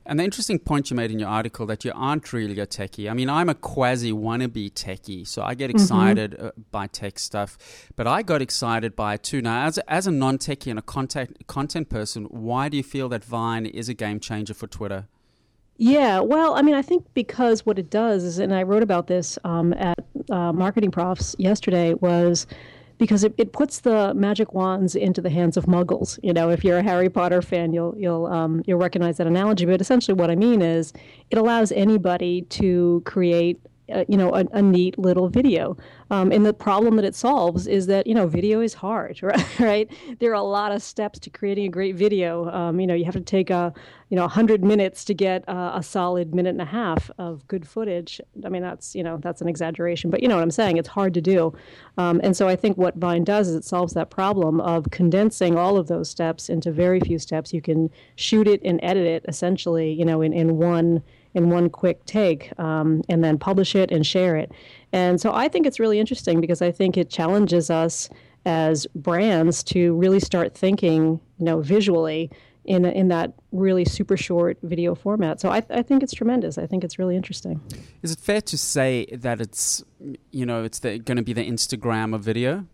[0.08, 3.10] And the interesting point you made in your article that you aren't really a techie.
[3.10, 5.76] I mean, I'm a quasi wannabe techie, so I get mm-hmm.
[5.76, 6.62] excited mm-hmm.
[6.70, 7.58] by tech stuff.
[7.94, 9.42] But I got excited by it too.
[9.42, 12.82] Now, as a, as a non techie and a content content person, why do you
[12.82, 15.08] feel that Vine is a game changer for Twitter?
[15.76, 19.08] Yeah, well, I mean, I think because what it does is, and I wrote about
[19.08, 19.98] this um, at
[20.30, 22.46] uh, MarketingProfs yesterday, was
[22.98, 26.18] because it, it puts the magic wands into the hands of muggles.
[26.22, 29.64] You know, if you're a Harry Potter fan, you'll you'll um, you'll recognize that analogy.
[29.64, 30.92] But essentially, what I mean is,
[31.30, 33.60] it allows anybody to create
[33.92, 35.74] uh, you know, a, a, neat little video.
[36.10, 39.60] Um, and the problem that it solves is that, you know, video is hard, right?
[39.60, 39.90] right?
[40.18, 42.48] There are a lot of steps to creating a great video.
[42.50, 43.72] Um, you know, you have to take a,
[44.08, 47.66] you know, 100 minutes to get a, a, solid minute and a half of good
[47.66, 48.20] footage.
[48.44, 50.78] I mean, that's, you know, that's an exaggeration, but you know what I'm saying?
[50.78, 51.52] It's hard to do.
[51.98, 55.58] Um, and so I think what Vine does is it solves that problem of condensing
[55.58, 57.52] all of those steps into very few steps.
[57.52, 61.02] You can shoot it and edit it essentially, you know, in, in one
[61.38, 64.52] in one quick take um, and then publish it and share it.
[64.92, 68.10] And so I think it's really interesting because I think it challenges us
[68.44, 72.30] as brands to really start thinking, you know, visually
[72.64, 75.40] in in that really super short video format.
[75.40, 76.58] So I, I think it's tremendous.
[76.58, 77.60] I think it's really interesting.
[78.02, 79.82] Is it fair to say that it's
[80.30, 82.66] you know it's going to be the Instagram of video?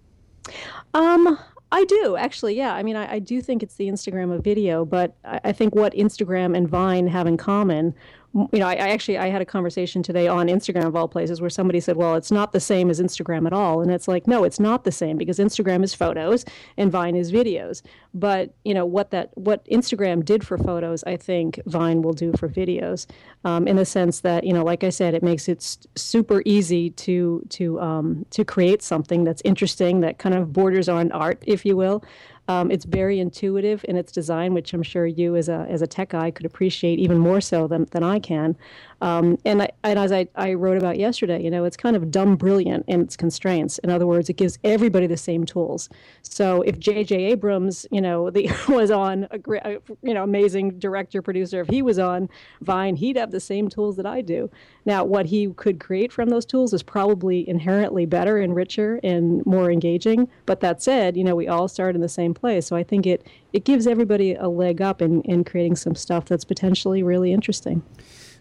[0.94, 1.38] Um,
[1.70, 2.57] I do actually.
[2.57, 5.53] Yeah, I mean, I, I do think it's the Instagram of video, but I, I
[5.53, 7.94] think what Instagram and Vine have in common
[8.35, 11.40] you know, I, I, actually I had a conversation today on Instagram of all places
[11.40, 14.27] where somebody said, "Well, it's not the same as Instagram at all," and it's like,
[14.27, 16.44] no, it's not the same because Instagram is photos
[16.77, 17.83] and Vine is videos.
[18.12, 22.33] But you know what that what Instagram did for photos, I think Vine will do
[22.33, 23.07] for videos,
[23.44, 26.90] um, in the sense that you know, like I said, it makes it super easy
[26.90, 31.64] to to um, to create something that's interesting that kind of borders on art, if
[31.64, 32.03] you will.
[32.49, 35.87] Um, it's very intuitive in its design, which I'm sure you, as a as a
[35.87, 38.57] tech guy, could appreciate even more so than, than I can.
[39.01, 42.11] Um, and, I, and as I, I wrote about yesterday, you know, it's kind of
[42.11, 43.79] dumb brilliant in its constraints.
[43.79, 45.89] In other words, it gives everybody the same tools.
[46.23, 47.17] So if J.J.
[47.17, 49.63] Abrams, you know, the, was on a great,
[50.03, 52.29] you know, amazing director producer, if he was on
[52.61, 54.51] Vine, he'd have the same tools that I do.
[54.85, 59.45] Now, what he could create from those tools is probably inherently better and richer and
[59.47, 60.29] more engaging.
[60.47, 62.67] But that said, you know, we all start in the same place.
[62.67, 66.25] So I think it it gives everybody a leg up in, in creating some stuff
[66.25, 67.83] that's potentially really interesting.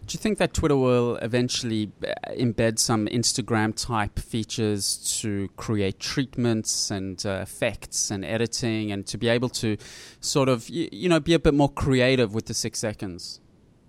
[0.06, 5.98] Do you think that Twitter will eventually uh, embed some Instagram type features to create
[5.98, 9.78] treatments and uh, effects and editing and to be able to
[10.20, 13.40] sort of, you, you know, be a bit more creative with the six seconds?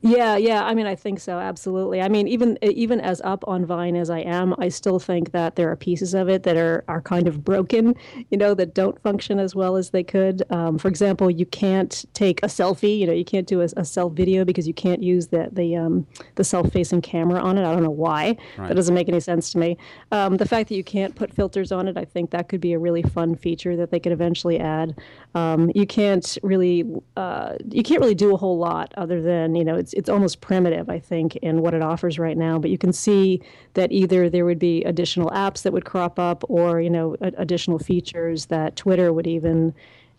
[0.06, 0.64] Yeah, yeah.
[0.64, 1.40] I mean, I think so.
[1.40, 2.00] Absolutely.
[2.00, 5.56] I mean, even even as up on Vine as I am, I still think that
[5.56, 7.96] there are pieces of it that are are kind of broken.
[8.30, 10.44] You know, that don't function as well as they could.
[10.52, 13.00] Um, for example, you can't take a selfie.
[13.00, 15.76] You know, you can't do a, a self video because you can't use the the
[15.76, 17.66] um, the self facing camera on it.
[17.66, 18.38] I don't know why.
[18.60, 18.68] Right.
[18.68, 19.76] That doesn't make any sense to me.
[20.12, 22.74] Um, the fact that you can't put filters on it, I think that could be
[22.74, 25.00] a really fun feature that they could eventually add.
[25.34, 26.86] Um, you can't really
[27.18, 30.42] uh, you can't really do a whole lot other than you know it's it's almost
[30.42, 32.60] primitive, I think, in what it offers right now.
[32.60, 33.42] But you can see
[33.74, 37.34] that either there would be additional apps that would crop up, or you know, a-
[37.38, 39.74] additional features that Twitter would even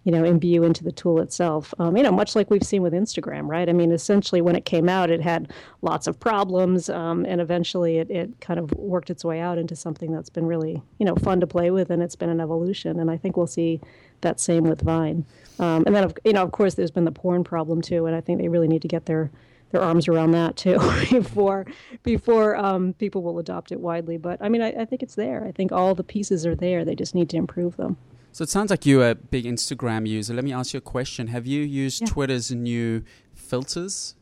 [0.07, 1.75] you know, imbue into the tool itself.
[1.81, 3.69] Um, you know, much like we've seen with Instagram, right?
[3.69, 5.53] I mean, essentially, when it came out, it had
[5.83, 9.75] lots of problems, um, and eventually, it, it kind of worked its way out into
[9.75, 13.01] something that's been really, you know, fun to play with, and it's been an evolution.
[13.01, 13.81] And I think we'll see
[14.21, 15.27] that same with Vine.
[15.59, 18.21] Um, and then, you know, of course, there's been the porn problem too, and I
[18.21, 19.33] think they really need to get their
[19.71, 20.79] their arms around that too
[21.11, 21.67] before
[22.03, 24.17] before um, people will adopt it widely.
[24.17, 25.45] But I mean, I, I, think it's there.
[25.45, 26.85] I think all the pieces are there.
[26.85, 27.97] They just need to improve them.
[28.33, 30.35] So it sounds like you're a big Instagram user.
[30.35, 31.29] Let me ask you a question.
[31.29, 32.09] Have you used Yeah.
[32.09, 33.03] Twitter's new
[33.35, 34.15] filters,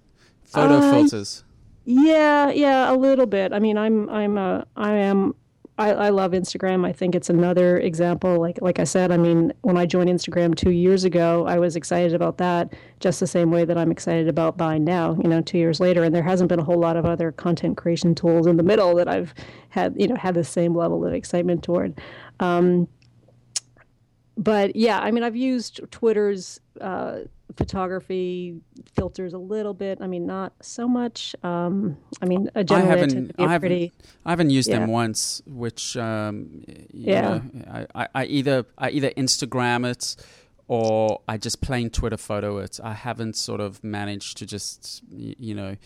[0.44, 1.44] photo Uh, filters?
[1.84, 3.52] Yeah, yeah, a little bit.
[3.52, 5.34] I mean, I'm, I'm, uh, I am,
[5.76, 6.86] I, I love Instagram.
[6.86, 8.40] I think it's another example.
[8.40, 11.74] Like, like I said, I mean, when I joined Instagram two years ago, I was
[11.74, 15.16] excited about that, just the same way that I'm excited about Vine now.
[15.20, 17.76] You know, two years later, and there hasn't been a whole lot of other content
[17.76, 19.34] creation tools in the middle that I've
[19.70, 22.00] had, you know, had the same level of excitement toward.
[22.38, 22.86] Um,
[24.36, 27.20] but yeah, I mean, I've used Twitter's uh,
[27.56, 28.60] photography
[28.94, 29.98] filters a little bit.
[30.00, 31.34] I mean, not so much.
[31.42, 33.92] Um, I mean, a I haven't- I haven't- pretty.
[34.24, 37.20] I haven't used them once, which um, Yeah.
[37.22, 40.16] know, I, I, I either I either Instagram it
[40.66, 42.80] or I just plain Twitter photo it.
[42.82, 45.76] I haven't sort of managed to just you know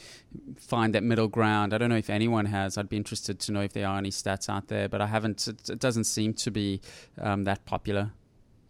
[0.56, 1.74] find that middle ground.
[1.74, 2.78] I don't know if anyone has.
[2.78, 5.48] I'd be interested to know if there are any stats out there, but I haven't.
[5.48, 6.80] It, it doesn't seem to be
[7.20, 8.12] um, that popular.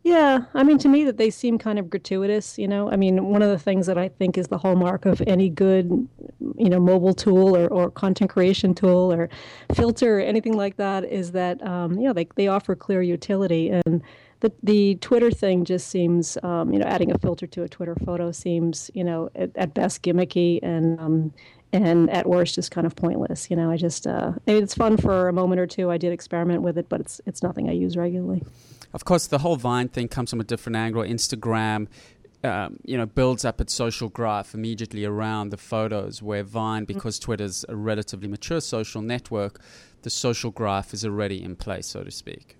[0.08, 2.56] Yeah, I mean, to me, that they seem kind of gratuitous.
[2.56, 5.22] You know, I mean, one of the things that I think is the hallmark of
[5.26, 6.08] any good,
[6.56, 9.28] you know, mobile tool or, or content creation tool or
[9.74, 13.68] filter or anything like that is that um, you know they they offer clear utility
[13.68, 14.02] and.
[14.40, 17.96] The, the Twitter thing just seems, um, you know, adding a filter to a Twitter
[17.96, 21.34] photo seems, you know, at, at best gimmicky and um,
[21.72, 23.50] and at worst just kind of pointless.
[23.50, 25.90] You know, I just, uh, I mean, it's fun for a moment or two.
[25.90, 28.44] I did experiment with it, but it's it's nothing I use regularly.
[28.92, 31.02] Of course, the whole Vine thing comes from a different angle.
[31.02, 31.88] Instagram,
[32.44, 36.22] um, you know, builds up its social graph immediately around the photos.
[36.22, 39.60] Where Vine, because Twitter's a relatively mature social network,
[40.02, 42.56] the social graph is already in place, so to speak.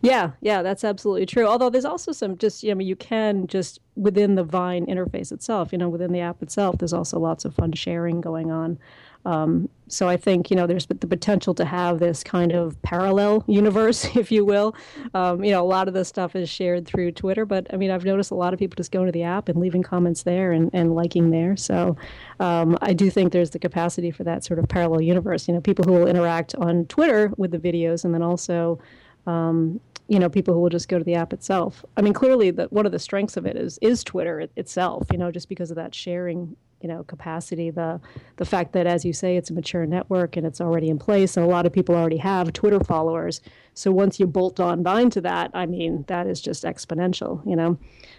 [0.00, 1.46] Yeah, yeah, that's absolutely true.
[1.46, 5.72] Although there's also some just, you know, you can just within the Vine interface itself,
[5.72, 8.78] you know, within the app itself, there's also lots of fun sharing going on.
[9.26, 13.44] Um, so I think, you know, there's the potential to have this kind of parallel
[13.48, 14.74] universe, if you will.
[15.14, 17.90] Um, you know, a lot of this stuff is shared through Twitter, but I mean,
[17.90, 20.52] I've noticed a lot of people just going to the app and leaving comments there
[20.52, 21.56] and, and liking there.
[21.56, 21.96] So
[22.38, 25.48] um, I do think there's the capacity for that sort of parallel universe.
[25.48, 28.78] You know, people who will interact on Twitter with the videos and then also
[29.26, 31.84] um, you know, people who will just go to the app itself.
[31.96, 35.08] I mean, clearly, the, one of the strengths of it is is Twitter it, itself.
[35.10, 37.70] You know, just because of that sharing, you know, capacity.
[37.70, 38.00] The
[38.36, 41.36] the fact that, as you say, it's a mature network and it's already in place,
[41.36, 43.40] and a lot of people already have Twitter followers.
[43.74, 47.46] So once you bolt on Vine to that, I mean, that is just exponential.
[47.46, 47.78] You know,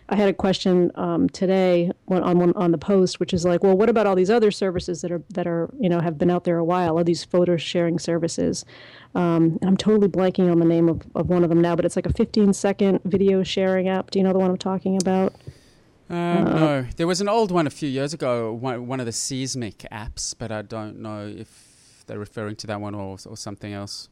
[0.10, 3.78] I had a question um, today on on on the post, which is like, well,
[3.78, 6.44] what about all these other services that are that are you know have been out
[6.44, 6.98] there a while?
[6.98, 8.66] All these photo sharing services.
[9.16, 11.96] Um, I'm totally blanking on the name of, of one of them now, but it's
[11.96, 14.12] like a 15 second video sharing app.
[14.12, 15.34] Do you know the one I'm talking about?
[16.10, 19.12] Uh, no, there was an old one a few years ago, one, one of the
[19.12, 23.74] Seesmic apps, but I don't know if they're referring to that one or, or something
[23.74, 24.08] else.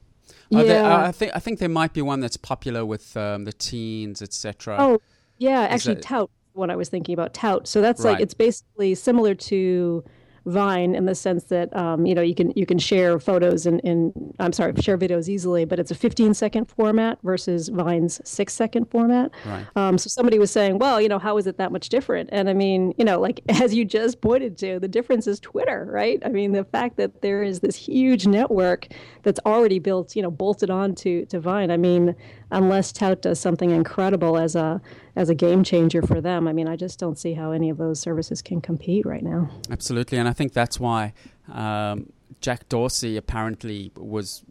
[0.53, 1.05] Oh, there- Yeah.
[1.05, 4.75] I think I think there might be one that's popular with um, the teens, etc.
[4.79, 4.99] Oh,
[5.37, 6.29] yeah, actually, that- Tout.
[6.53, 7.67] What I was thinking about Tout.
[7.67, 10.03] So that's like it's basically similar to
[10.45, 13.81] Vine in the sense that um, you know you can you can share photos and,
[13.83, 18.53] and I'm sorry share videos easily, but it's a 15 second format versus Vine's six
[18.53, 19.31] second format.
[19.45, 19.65] Right.
[19.75, 22.29] Um, so somebody was saying, well, you know, how is it that much different?
[22.31, 25.87] And I mean, you know, like as you just pointed to, the difference is Twitter,
[25.91, 26.21] right?
[26.23, 28.87] I mean, the fact that there is this huge network
[29.23, 31.71] that's already built, you know, bolted on to, to Vine.
[31.71, 32.15] I mean,
[32.51, 34.81] unless Tout does something incredible as a
[35.15, 37.77] as a game changer for them, I mean, I just don't see how any of
[37.77, 39.49] those services can compete right now.
[39.71, 41.13] Absolutely, and I think that's why
[41.51, 42.11] um,
[42.41, 44.43] Jack Dorsey apparently was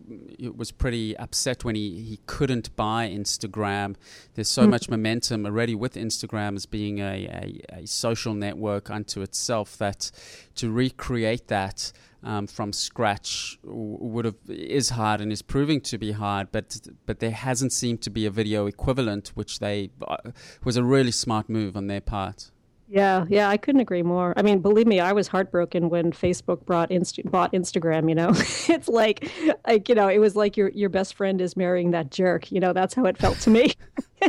[0.57, 3.95] was pretty upset when he, he couldn't buy Instagram.
[4.35, 9.23] There's so much momentum already with Instagram as being a, a, a social network unto
[9.23, 10.11] itself that
[10.57, 11.93] to recreate that
[12.25, 16.49] um, from scratch would have is hard and is proving to be hard.
[16.51, 20.16] But but there hasn't seemed to be a video equivalent, which they uh,
[20.64, 22.51] was a really smart move on their part.
[22.87, 24.35] Yeah, yeah, I couldn't agree more.
[24.37, 28.09] I mean, believe me, I was heartbroken when Facebook brought Inst- bought Instagram.
[28.09, 28.29] You know,
[28.75, 29.31] it's like,
[29.66, 32.53] like you know, it was like your your best friend is marrying that jerk.
[32.53, 33.72] You know, that's how it felt to me.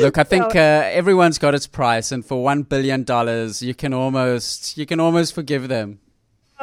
[0.00, 3.74] Look, I think So- uh, everyone's got its price, and for one billion dollars, you
[3.74, 6.00] can almost you can almost forgive them.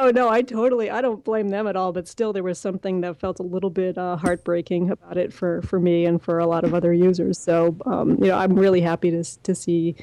[0.02, 3.02] Oh no, I totally I don't blame them at all, but still there was something
[3.02, 6.46] that felt a little bit uh, heartbreaking about it for for me and for a
[6.46, 7.38] lot of other users.
[7.38, 9.94] So um, you know, I'm really happy to to see.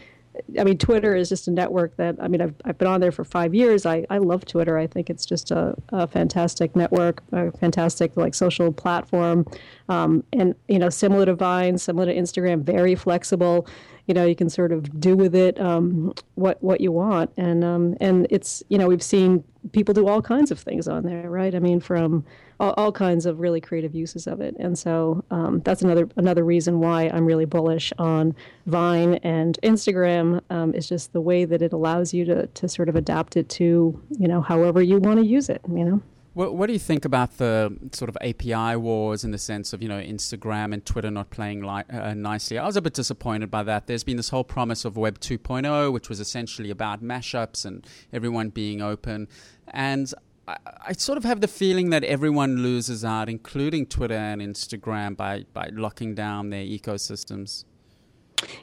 [0.58, 3.12] I mean, Twitter is just a network that I mean I've I've been on there
[3.12, 3.86] for five years.
[3.86, 4.78] I, I love Twitter.
[4.78, 9.46] I think it's just a, a fantastic network, a fantastic like social platform,
[9.90, 13.68] um, and you know similar to Vine, similar to Instagram, very flexible
[14.10, 17.64] you know you can sort of do with it um, what what you want and
[17.64, 21.30] um, and it's you know we've seen people do all kinds of things on there
[21.30, 22.26] right i mean from
[22.60, 24.56] all, all kinds of really creative uses of it.
[24.60, 28.36] And so um, that's another another reason why I'm really bullish on
[28.66, 30.42] Vine and Instagram.
[30.50, 33.50] Um, is just the way that it allows you to to sort of adapt it
[33.50, 35.62] to you know however you want to use it.
[35.70, 36.02] You know.
[36.40, 39.84] What, what do you think about the sort of API wars in the sense of
[39.84, 42.58] you know Instagram and Twitter not playing li- uh, nicely?
[42.58, 43.88] I was a bit disappointed by that.
[43.88, 48.52] There's been this whole promise of Web 2.0, which was essentially about mashups and everyone
[48.52, 49.28] being open,
[49.68, 50.14] and
[50.48, 50.56] I,
[50.88, 55.44] I sort of have the feeling that everyone loses out, including Twitter and Instagram, by
[55.52, 57.66] by locking down their ecosystems.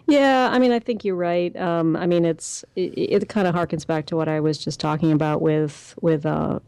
[0.06, 1.54] Yeah, I mean, I think you're right.
[1.54, 4.80] Um, I mean, it's it, it kind of harkens back to what I was just
[4.80, 6.60] talking about with with uh,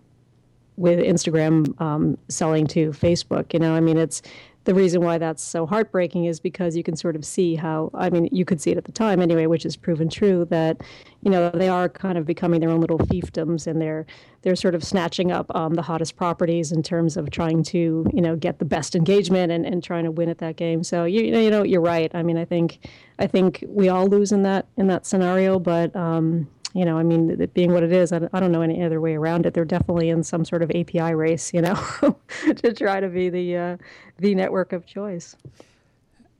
[0.78, 3.52] with Instagram um, selling to Facebook.
[3.52, 4.22] You know, I mean, it's
[4.68, 8.10] the reason why that's so heartbreaking is because you can sort of see how I
[8.10, 10.82] mean, you could see it at the time anyway, which is proven true that
[11.22, 14.04] you know they are kind of becoming their own little fiefdoms and they're
[14.42, 18.20] they're sort of snatching up um, the hottest properties in terms of trying to you
[18.20, 20.84] know get the best engagement and, and trying to win at that game.
[20.84, 22.10] So you you know you're right.
[22.14, 22.86] I mean, I think
[23.18, 27.02] I think we all lose in that in that scenario, but um, you know, I
[27.02, 29.54] mean, it being what it is, I, don't know any other way around it.
[29.54, 31.74] They're definitely in some sort of API race, you know,
[32.56, 33.76] to try to be the uh,
[34.18, 35.34] the network of choice.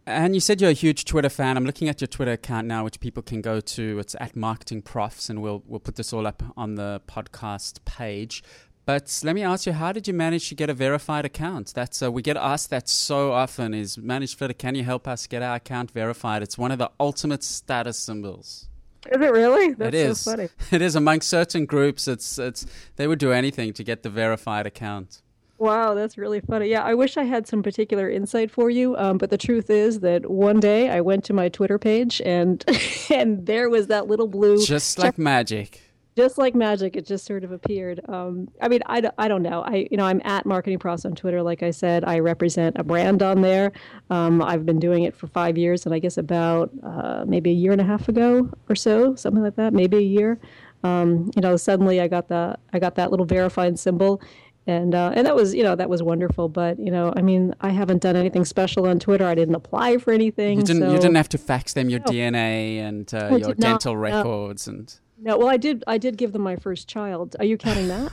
[0.06, 1.56] And you said you're a huge Twitter fan.
[1.56, 3.98] I'm looking at your Twitter account now, which people can go to.
[3.98, 8.42] It's at MarketingProfs, and we'll we'll put this all up on the podcast page.
[8.84, 11.74] But let me ask you, how did you manage to get a verified account?
[11.74, 13.74] That's uh, we get asked that so often.
[13.74, 14.54] Is managed Twitter?
[14.54, 16.42] Can you help us get our account verified?
[16.42, 18.68] It's one of the ultimate status symbols.
[19.06, 19.74] Is it really?
[19.74, 20.20] That's it is.
[20.20, 20.48] so funny.
[20.72, 22.08] It is among certain groups.
[22.08, 25.22] It's it's they would do anything to get the verified account.
[25.58, 26.68] Wow, that's really funny.
[26.68, 30.00] Yeah, I wish I had some particular insight for you, um, but the truth is
[30.00, 32.64] that one day I went to my Twitter page and
[33.10, 35.87] and there was that little blue just like magic
[36.18, 38.00] just like magic, it just sort of appeared.
[38.08, 39.62] Um, I mean, I, I don't know.
[39.62, 41.44] I you know I'm at MarketingProfs on Twitter.
[41.44, 43.70] Like I said, I represent a brand on there.
[44.10, 47.54] Um, I've been doing it for five years, and I guess about uh, maybe a
[47.54, 50.40] year and a half ago or so, something like that, maybe a year.
[50.82, 54.20] Um, you know, suddenly I got the I got that little verified symbol,
[54.66, 56.48] and uh, and that was you know that was wonderful.
[56.48, 59.24] But you know, I mean, I haven't done anything special on Twitter.
[59.24, 60.58] I didn't apply for anything.
[60.58, 60.82] You didn't.
[60.82, 60.90] So.
[60.90, 62.06] You didn't have to fax them your no.
[62.06, 64.74] DNA and uh, your dental not, records no.
[64.74, 64.98] and.
[65.20, 65.82] No, well, I did.
[65.86, 67.34] I did give them my first child.
[67.38, 68.12] Are you counting that?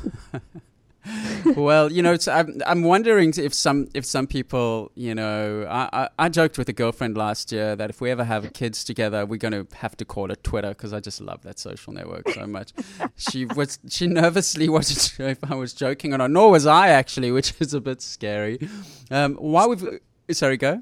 [1.55, 6.09] well, you know, I'm, I'm wondering if some if some people, you know, I, I,
[6.17, 9.37] I, joked with a girlfriend last year that if we ever have kids together, we're
[9.37, 12.47] going to have to call it Twitter because I just love that social network so
[12.47, 12.73] much.
[13.17, 16.89] she was she nervously wasn't sure if I was joking or not, nor was I
[16.89, 18.67] actually, which is a bit scary.
[19.11, 19.99] Um, why we've
[20.31, 20.81] sorry, go.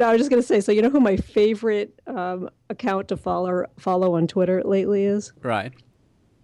[0.00, 0.60] No, I was just going to say.
[0.60, 5.34] So you know who my favorite um, account to follow follow on Twitter lately is?
[5.42, 5.74] Right.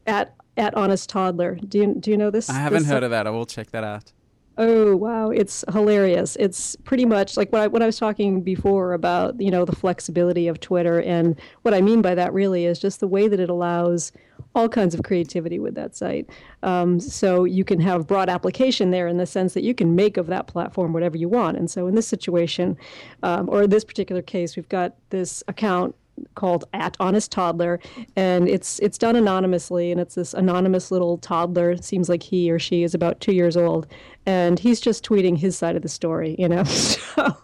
[0.07, 1.55] At at honest toddler.
[1.55, 2.51] Do you do you know this?
[2.51, 3.27] I haven't this heard of that.
[3.27, 4.13] I will check that out.
[4.59, 6.37] Oh wow, it's hilarious.
[6.37, 9.75] It's pretty much like what I, what I was talking before about, you know, the
[9.75, 13.41] flexibility of Twitter and what I mean by that really is just the way that
[13.41, 14.13] it allows
[14.57, 16.29] all kinds of creativity with that site.
[16.63, 20.17] Um, so you can have broad application there in the sense that you can make
[20.17, 21.59] of that platform whatever you want.
[21.59, 22.77] And so in this situation,
[23.23, 25.95] um, or this particular case, we've got this account
[26.35, 27.79] called at honest toddler
[28.17, 32.59] and it's it's done anonymously and it's this anonymous little toddler seems like he or
[32.59, 33.87] she is about two years old
[34.27, 36.65] and he's just tweeting his side of the story, you know.
[36.65, 37.37] so,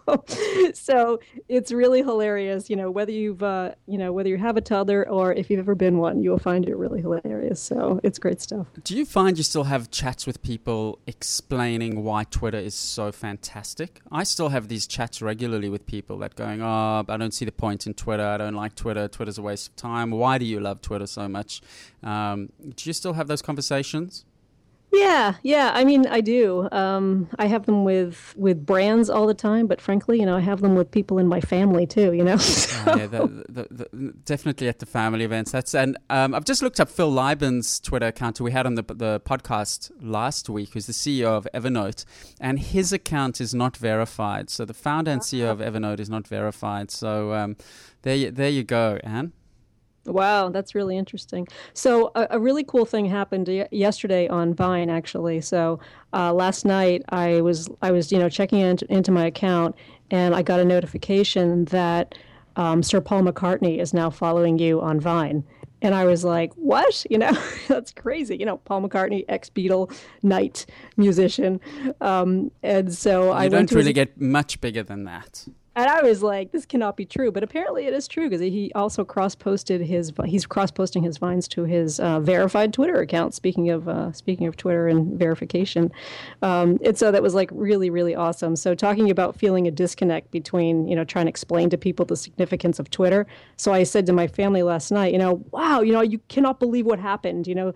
[0.73, 4.61] so it's really hilarious, you know, whether you've, uh, you know, whether you have a
[4.61, 7.61] toddler or if you've ever been one, you will find it really hilarious.
[7.61, 8.67] So it's great stuff.
[8.83, 14.01] Do you find you still have chats with people explaining why Twitter is so fantastic?
[14.11, 17.53] I still have these chats regularly with people that going, oh, I don't see the
[17.53, 18.25] point in Twitter.
[18.25, 19.07] I don't like Twitter.
[19.07, 20.11] Twitter's a waste of time.
[20.11, 21.61] Why do you love Twitter so much?
[22.03, 24.25] Um, do you still have those conversations?
[24.93, 25.71] Yeah, yeah.
[25.73, 26.69] I mean, I do.
[26.71, 30.41] Um, I have them with with brands all the time, but frankly, you know, I
[30.41, 32.13] have them with people in my family too.
[32.13, 32.95] You know, so.
[32.95, 35.51] yeah, the, the, the, definitely at the family events.
[35.51, 38.83] That's and um, I've just looked up Phil Libin's Twitter account we had on the
[38.83, 42.05] the podcast last week, who's the CEO of Evernote,
[42.39, 44.51] and his account is not verified.
[44.51, 46.91] So the founder and CEO of Evernote is not verified.
[46.91, 47.57] So um,
[48.03, 49.33] there, you, there you go, Ann.
[50.05, 51.47] Wow, that's really interesting.
[51.73, 55.39] So a, a really cool thing happened yesterday on Vine, actually.
[55.41, 55.79] So
[56.11, 59.75] uh, last night I was I was you know checking into, into my account
[60.11, 62.15] and I got a notification that
[62.55, 65.43] um, Sir Paul McCartney is now following you on Vine.
[65.81, 67.05] And I was like, what?
[67.09, 67.31] You know,
[67.67, 68.37] that's crazy.
[68.37, 70.65] You know, Paul McCartney, ex Beatle, knight
[70.97, 71.59] musician.
[71.99, 73.93] Um, and so you I don't really his...
[73.93, 75.45] get much bigger than that.
[75.75, 77.31] And I was like, this cannot be true.
[77.31, 81.17] But apparently it is true because he also cross posted his he's cross posting his
[81.17, 83.33] vines to his uh, verified Twitter account.
[83.33, 85.91] Speaking of uh, speaking of Twitter and verification,
[86.43, 88.55] um, and so that was like really really awesome.
[88.55, 92.17] So talking about feeling a disconnect between you know trying to explain to people the
[92.17, 93.25] significance of Twitter.
[93.57, 96.59] So I said to my family last night, you know, wow, you know, you cannot
[96.59, 97.47] believe what happened.
[97.47, 97.73] You know.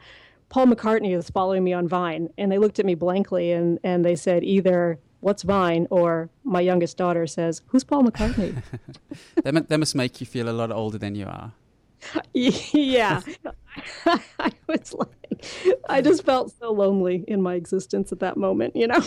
[0.50, 4.06] Paul McCartney is following me on Vine, and they looked at me blankly, and, and
[4.06, 5.88] they said either what's Vine?
[5.90, 8.62] Or my youngest daughter says, who's Paul McCartney?
[9.44, 11.54] that, that must make you feel a lot older than you are.
[12.34, 13.22] yeah.
[14.06, 15.46] I was like,
[15.90, 19.04] I just felt so lonely in my existence at that moment, you know?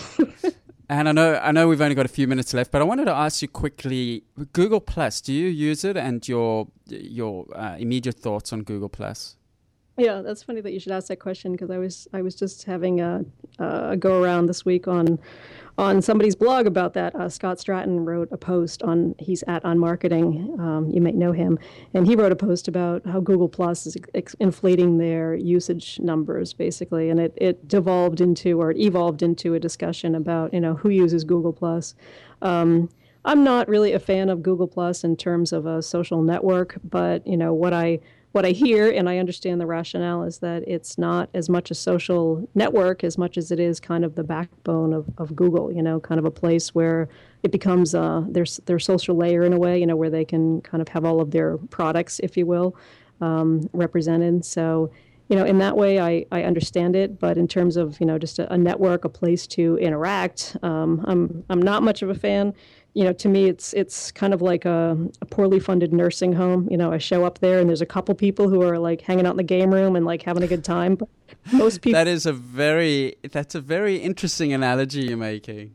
[0.88, 3.06] and I know, I know we've only got a few minutes left, but I wanted
[3.06, 8.16] to ask you quickly: Google Plus, do you use it, and your your uh, immediate
[8.16, 9.36] thoughts on Google Plus?
[10.00, 12.64] Yeah, that's funny that you should ask that question because I was I was just
[12.64, 13.22] having a,
[13.58, 15.18] a go around this week on
[15.76, 17.14] on somebody's blog about that.
[17.14, 20.58] Uh, Scott Stratten wrote a post on he's at UnMarketing.
[20.58, 21.58] Um, you might know him,
[21.92, 26.54] and he wrote a post about how Google Plus is ex- inflating their usage numbers
[26.54, 30.76] basically, and it it devolved into or it evolved into a discussion about you know
[30.76, 31.94] who uses Google Plus.
[32.40, 32.88] Um,
[33.26, 37.26] I'm not really a fan of Google Plus in terms of a social network, but
[37.26, 38.00] you know what I
[38.32, 41.74] what I hear, and I understand the rationale, is that it's not as much a
[41.74, 45.82] social network as much as it is kind of the backbone of, of Google, you
[45.82, 47.08] know, kind of a place where
[47.42, 50.60] it becomes uh, their, their social layer in a way, you know, where they can
[50.60, 52.76] kind of have all of their products, if you will,
[53.20, 54.44] um, represented.
[54.44, 54.92] So,
[55.28, 57.18] you know, in that way, I, I understand it.
[57.18, 61.04] But in terms of, you know, just a, a network, a place to interact, um,
[61.06, 62.54] I'm, I'm not much of a fan
[62.94, 66.66] you know, to me, it's it's kind of like a, a, poorly funded nursing home.
[66.70, 69.26] You know, I show up there and there's a couple people who are like hanging
[69.26, 70.96] out in the game room and like having a good time.
[70.96, 71.08] But
[71.52, 75.74] most people that is a very that's a very interesting analogy you're making.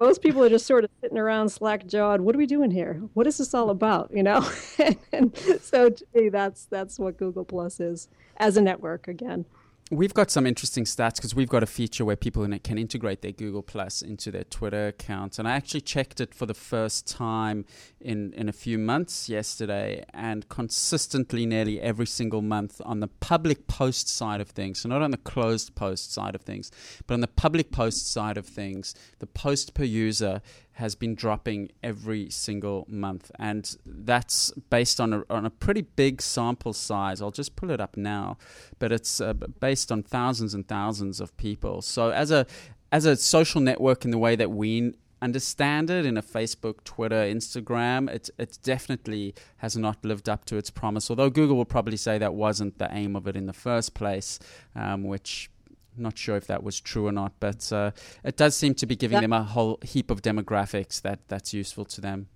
[0.00, 2.20] Most people are just sort of sitting around slack jawed.
[2.20, 3.02] What are we doing here?
[3.14, 4.10] What is this all about?
[4.12, 4.48] You know,
[4.78, 9.44] and, and so to me, that's that's what Google Plus is as a network again.
[9.90, 13.32] We've got some interesting stats because we've got a feature where people can integrate their
[13.32, 15.38] Google Plus into their Twitter account.
[15.38, 17.64] And I actually checked it for the first time
[17.98, 23.66] in, in a few months yesterday, and consistently, nearly every single month, on the public
[23.66, 26.70] post side of things, so not on the closed post side of things,
[27.06, 30.42] but on the public post side of things, the post per user
[30.78, 36.22] has been dropping every single month, and that's based on a, on a pretty big
[36.22, 37.20] sample size.
[37.20, 38.38] I'll just pull it up now,
[38.78, 41.82] but it's uh, based on thousands and thousands of people.
[41.82, 42.46] So as a
[42.92, 47.22] as a social network in the way that we understand it in a Facebook, Twitter,
[47.22, 51.10] Instagram, it it definitely has not lived up to its promise.
[51.10, 54.38] Although Google will probably say that wasn't the aim of it in the first place,
[54.76, 55.50] um, which
[55.98, 57.90] not sure if that was true or not, but uh,
[58.24, 61.52] it does seem to be giving that, them a whole heap of demographics that that's
[61.52, 62.28] useful to them.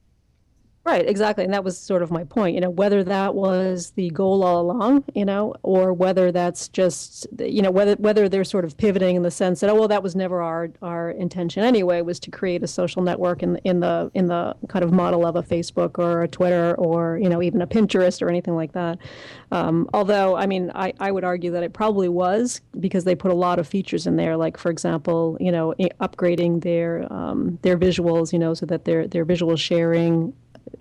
[0.85, 1.45] Right, exactly.
[1.45, 4.61] And that was sort of my point, you know, whether that was the goal all
[4.61, 9.15] along, you know, or whether that's just, you know, whether whether they're sort of pivoting
[9.15, 12.33] in the sense that, oh, well, that was never our our intention anyway, was to
[12.33, 16.01] create a social network in, in the in the kind of model of a Facebook
[16.01, 18.99] or a Twitter or, you know, even a Pinterest or anything like that.
[19.53, 23.31] Um, although, I mean, I, I would argue that it probably was because they put
[23.31, 27.79] a lot of features in there, like, for example, you know, upgrading their um, their
[27.79, 30.33] visuals, you know, so that their their visual sharing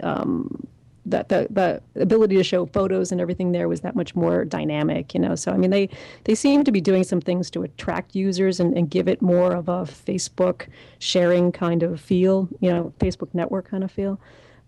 [0.03, 0.67] um,
[1.05, 5.13] that the, the ability to show photos and everything there was that much more dynamic,
[5.13, 5.35] you know.
[5.35, 5.89] So I mean, they
[6.25, 9.53] they seem to be doing some things to attract users and, and give it more
[9.53, 10.67] of a Facebook
[10.99, 14.19] sharing kind of feel, you know, Facebook network kind of feel.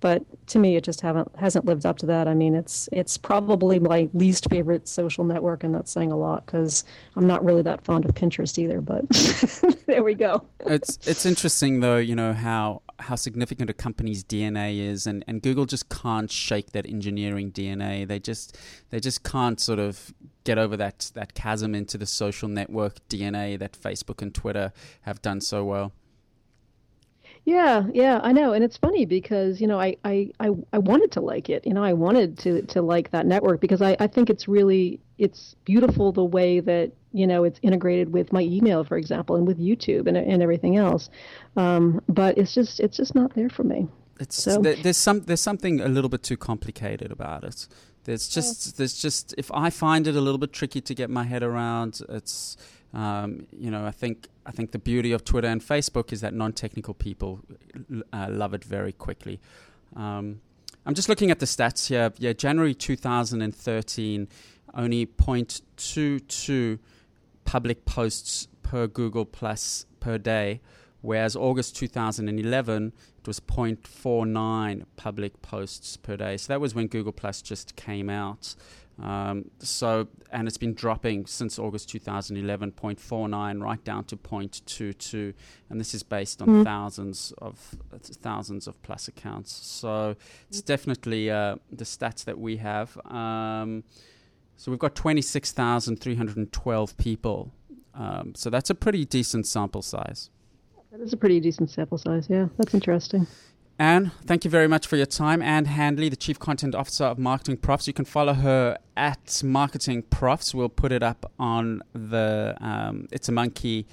[0.04, 2.28] But to me, it just haven't hasn't lived up to that.
[2.28, 6.46] I mean, it's it's probably my least favorite social network, and that's saying a lot
[6.46, 6.84] because
[7.16, 8.82] I'm not really that fond of Pinterest either.
[8.82, 9.08] But
[9.86, 10.46] there we go.
[10.60, 15.42] it's it's interesting though, you know how how significant a company's DNA is, and, and
[15.42, 18.06] Google just can't shake that engineering DNA.
[18.06, 18.58] They just
[18.90, 23.58] they just can't sort of get over that that chasm into the social network DNA
[23.58, 24.74] that Facebook and Twitter
[25.04, 25.94] have done so well.
[27.46, 31.12] Yeah, yeah, I know, and it's funny because you know I, I, I, I wanted
[31.14, 31.68] to like it.
[31.68, 35.02] You know, I wanted to to like that network because I, I think it's really
[35.18, 39.46] it's beautiful the way that you know it's integrated with my email, for example, and
[39.46, 41.10] with YouTube and and everything else.
[41.58, 43.90] Um, but it's just it's just not there for me.
[44.22, 44.62] It's so.
[44.62, 47.68] there's some there's something a little bit too complicated about it.
[48.06, 51.24] There's just there's just if I find it a little bit tricky to get my
[51.24, 52.58] head around, it's
[52.94, 56.34] um, you know I think I think the beauty of Twitter and Facebook is that
[56.34, 57.40] non-technical people
[58.12, 59.40] uh, love it very quickly.
[59.96, 60.42] Um,
[60.86, 62.12] I'm just looking at the stats here.
[62.18, 64.28] Yeah, January 2013,
[64.74, 66.80] only 0.22
[67.46, 70.60] public posts per Google Plus per day,
[71.02, 76.36] whereas August 2011, it was 0.49 public posts per day.
[76.36, 78.56] So that was when Google Plus just came out.
[79.02, 85.34] Um, so and it's been dropping since August 2011, 0.49 right down to 0.22,
[85.70, 86.64] and this is based on Mm.
[86.64, 87.76] thousands of
[88.22, 89.52] thousands of Plus accounts.
[89.52, 90.16] So
[90.50, 92.98] it's definitely uh, the stats that we have.
[93.06, 93.84] Um,
[94.58, 97.52] so we've got 26,312 people.
[97.96, 100.30] Um, so that's a pretty decent sample size.
[100.92, 102.28] That is a pretty decent sample size.
[102.30, 103.26] Yeah, that's interesting.
[103.84, 105.42] Ann, thank you very much for your time.
[105.42, 107.86] Ann Handley, the Chief Content Officer of MarketingProfs.
[107.86, 110.54] You can follow her at MarketingProfs.
[110.54, 113.86] We'll put it up on the um, It's a Monkey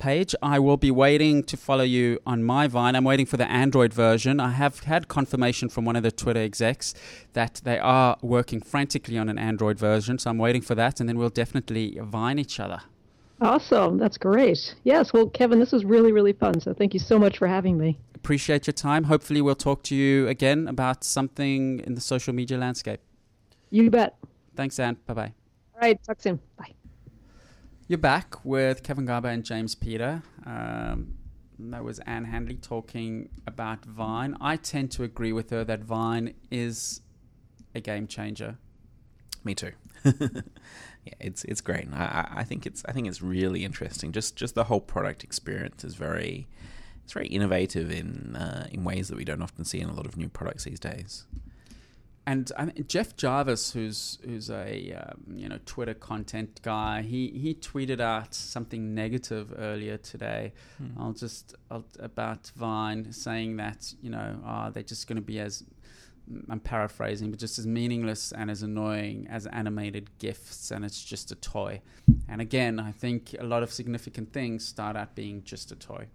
[0.00, 0.34] page.
[0.42, 2.96] I will be waiting to follow you on my Vine.
[2.96, 4.40] I'm waiting for the Android version.
[4.40, 6.92] I have had confirmation from one of the Twitter execs
[7.34, 11.08] that they are working frantically on an Android version, so I'm waiting for that, and
[11.08, 12.80] then we'll definitely Vine each other.
[13.40, 13.98] Awesome.
[13.98, 14.74] That's great.
[14.84, 15.12] Yes.
[15.12, 16.60] Well, Kevin, this was really, really fun.
[16.60, 17.98] So thank you so much for having me.
[18.14, 19.04] Appreciate your time.
[19.04, 23.00] Hopefully, we'll talk to you again about something in the social media landscape.
[23.70, 24.16] You bet.
[24.54, 24.96] Thanks, Ann.
[25.06, 25.34] Bye bye.
[25.74, 26.02] All right.
[26.02, 26.40] Talk soon.
[26.58, 26.72] Bye.
[27.88, 30.22] You're back with Kevin Garber and James Peter.
[30.44, 31.14] Um,
[31.58, 34.36] that was Ann Handley talking about Vine.
[34.40, 37.02] I tend to agree with her that Vine is
[37.74, 38.58] a game changer.
[39.44, 39.72] Me too.
[41.06, 41.86] yeah, it's it's great.
[41.92, 44.12] I, I- I think it's I think it's really interesting.
[44.12, 46.46] Just just the whole product experience is very
[47.04, 50.06] it's very innovative in uh, in ways that we don't often see in a lot
[50.06, 51.24] of new products these days.
[52.28, 57.28] And I mean, Jeff Jarvis, who's who's a um, you know Twitter content guy, he
[57.28, 60.52] he tweeted out something negative earlier today.
[60.98, 65.38] I'll just I'll, about Vine, saying that you know ah they're just going to be
[65.38, 65.62] as
[66.50, 71.30] I'm paraphrasing, but just as meaningless and as annoying as animated gifs, and it's just
[71.30, 71.80] a toy.
[72.28, 76.06] And again, I think a lot of significant things start out being just a toy.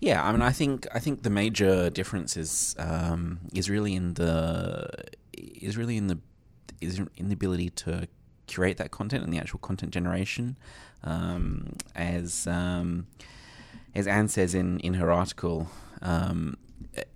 [0.00, 4.14] Yeah, I mean, I think I think the major difference is um, is really in
[4.14, 4.88] the
[5.34, 6.18] is really in the
[6.80, 8.06] is in the ability to
[8.46, 10.56] curate that content and the actual content generation.
[11.02, 13.06] Um, as um,
[13.94, 15.68] as Ann says in in her article,
[16.02, 16.58] um,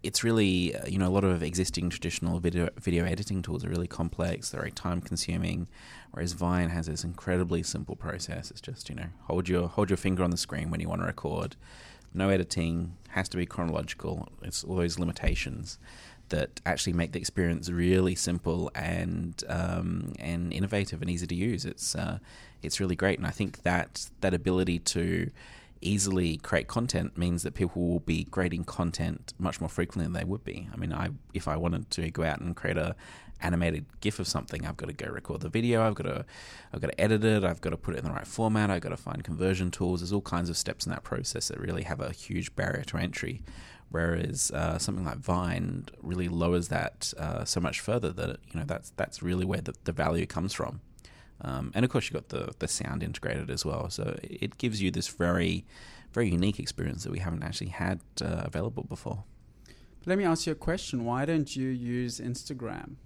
[0.03, 3.69] it's really uh, you know a lot of existing traditional video video editing tools are
[3.69, 4.51] really complex.
[4.51, 5.69] They're very time consuming,
[6.13, 8.51] whereas Vine has this incredibly simple process.
[8.51, 11.01] It's just you know hold your hold your finger on the screen when you want
[11.03, 11.57] to record
[12.13, 14.29] no editing, has to be chronological.
[14.43, 15.79] It's all those limitations
[16.31, 21.65] that actually make the experience really simple and um, and innovative and easy to use.
[21.65, 22.19] It's uh,
[22.63, 25.31] it's really great, and I think that that ability to
[25.81, 30.25] easily create content means that people will be creating content much more frequently than they
[30.25, 30.69] would be.
[30.73, 32.95] I mean, I if I wanted to go out and create a
[33.43, 35.87] animated GIF of something, I've got to go record the video.
[35.87, 36.25] I've got to,
[36.73, 37.45] I've got to edit it.
[37.45, 38.71] I've got to put it in the right format.
[38.71, 40.01] I've got to find conversion tools.
[40.01, 42.97] There's all kinds of steps in that process that really have a huge barrier to
[42.99, 43.43] entry.
[43.91, 48.65] Whereas uh, something like Vine really lowers that uh, so much further that you know
[48.65, 50.81] that's that's really where the, the value comes from.
[51.43, 54.83] Um, and of course, you've got the the sound integrated as well, so it gives
[54.83, 55.65] you this very
[56.13, 59.25] very unique experience that we haven't actually had uh, available before.
[60.07, 61.05] Let me ask you a question.
[61.05, 62.97] Why don't you use Instagram?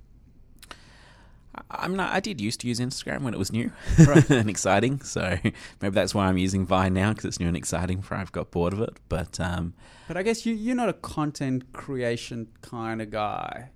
[1.71, 4.29] I mean, I did used to use Instagram when it was new Right.
[4.31, 5.01] and exciting.
[5.03, 5.39] So
[5.81, 8.03] maybe that's why I'm using Vine now because it's new and exciting.
[8.03, 8.99] For I've got bored of it.
[9.09, 9.75] But um,
[10.09, 13.71] But I guess you, you're not a content creation kind of guy.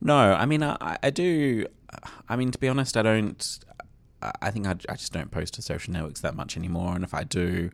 [0.00, 1.66] no, I mean, I, I do.
[2.28, 3.58] I mean, to be honest, I don't.
[4.40, 6.94] I think I, I just don't post to social networks that much anymore.
[6.94, 7.70] And if I do,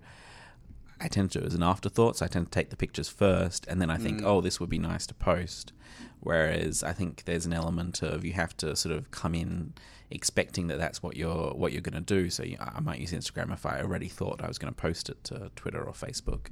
[1.01, 2.17] I tend to do it as an afterthought.
[2.19, 4.25] So I tend to take the pictures first, and then I think, Mm.
[4.27, 5.73] oh, this would be nice to post.
[6.21, 9.73] Whereas I think there's an element of you have to sort of come in
[10.11, 12.29] expecting that that's what you're what you're going to do.
[12.31, 15.09] So you, I might use Instagram if I already thought I was going to post
[15.09, 16.49] it to Twitter or Facebook.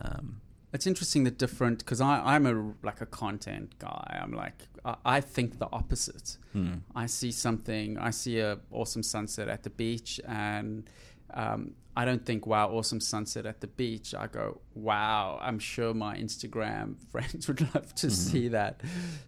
[0.00, 0.40] Um,
[0.74, 4.20] It's interesting the different because I'm a like a content guy.
[4.20, 6.36] I'm like I, I think the opposite.
[6.52, 6.74] hmm.
[6.94, 7.96] I see something.
[7.98, 10.90] I see a awesome sunset at the beach, and
[11.32, 15.94] um, I don't think, "Wow, awesome sunset at the beach." I go, "Wow, I'm sure
[15.94, 18.80] my Instagram friends would love to see that."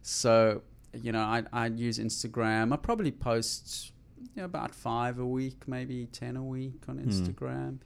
[0.02, 2.72] So, you know, I I use Instagram.
[2.72, 7.78] I probably post you know, about five a week, maybe ten a week on Instagram.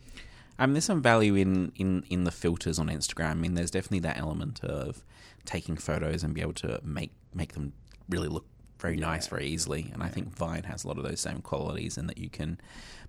[0.61, 3.31] I mean, there's some value in, in, in the filters on Instagram.
[3.31, 5.03] I mean, there's definitely that element of
[5.47, 7.73] taking photos and be able to make make them
[8.11, 8.45] really look
[8.79, 9.91] very nice very easily.
[9.95, 12.61] And I think Vine has a lot of those same qualities in that you can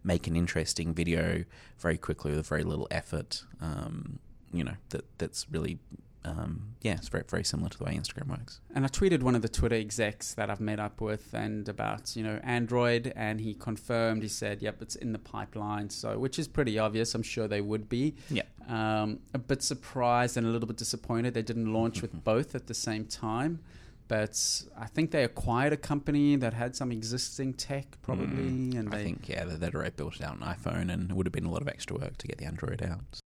[0.02, 1.44] make an interesting video
[1.78, 3.44] very quickly with very little effort.
[3.60, 4.20] Um,
[4.54, 5.78] you know, that that's really
[6.24, 8.60] um, yeah, it's very very similar to the way Instagram works.
[8.76, 12.16] And I tweeted one of the Twitter execs that I've met up with and about,
[12.16, 15.90] you know, Android and he confirmed, he said, yep, it's in the pipeline.
[15.90, 17.16] So, which is pretty obvious.
[17.16, 18.16] I'm sure they would be.
[18.30, 18.44] Yeah.
[18.70, 22.68] Um, a bit surprised and a little bit disappointed they didn't launch with both at
[22.68, 23.60] the same time.
[24.08, 28.98] But I think they acquired a company that had some existing tech, probably, and I
[28.98, 31.46] they think yeah, they'd already built it out on iPhone, and it would have been
[31.46, 33.21] a lot of extra work to get the Android out.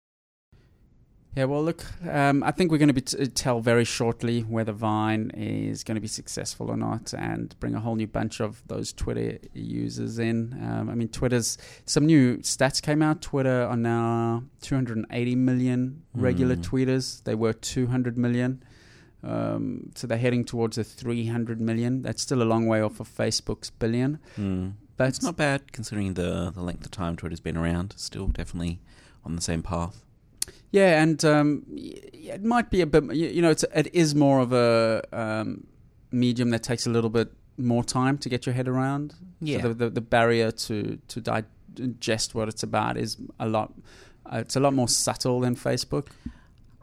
[1.34, 4.70] Yeah, well, look, um, I think we're going to be t- tell very shortly whether
[4.72, 8.62] Vine is going to be successful or not, and bring a whole new bunch of
[8.66, 10.52] those Twitter users in.
[10.62, 11.56] Um, I mean, Twitter's
[11.86, 13.22] some new stats came out.
[13.22, 16.64] Twitter are now 280 million regular Mm.
[16.68, 17.24] tweeters.
[17.24, 18.62] They were 200 million,
[19.22, 22.02] um, so they're heading towards a 300 million.
[22.02, 24.72] That's still a long way off of Facebook's billion, Mm.
[24.98, 27.94] but It's not bad considering the the length of time Twitter's been around.
[27.96, 28.80] Still definitely
[29.24, 30.04] on the same path.
[30.72, 33.04] Yeah, and um, it might be a bit.
[33.04, 35.66] You you know, it's it is more of a um,
[36.10, 39.14] medium that takes a little bit more time to get your head around.
[39.40, 39.60] Yeah.
[39.60, 43.72] So the, the the barrier to to digest what it's about is a lot.
[44.24, 46.06] Uh, it's a lot more subtle than Facebook.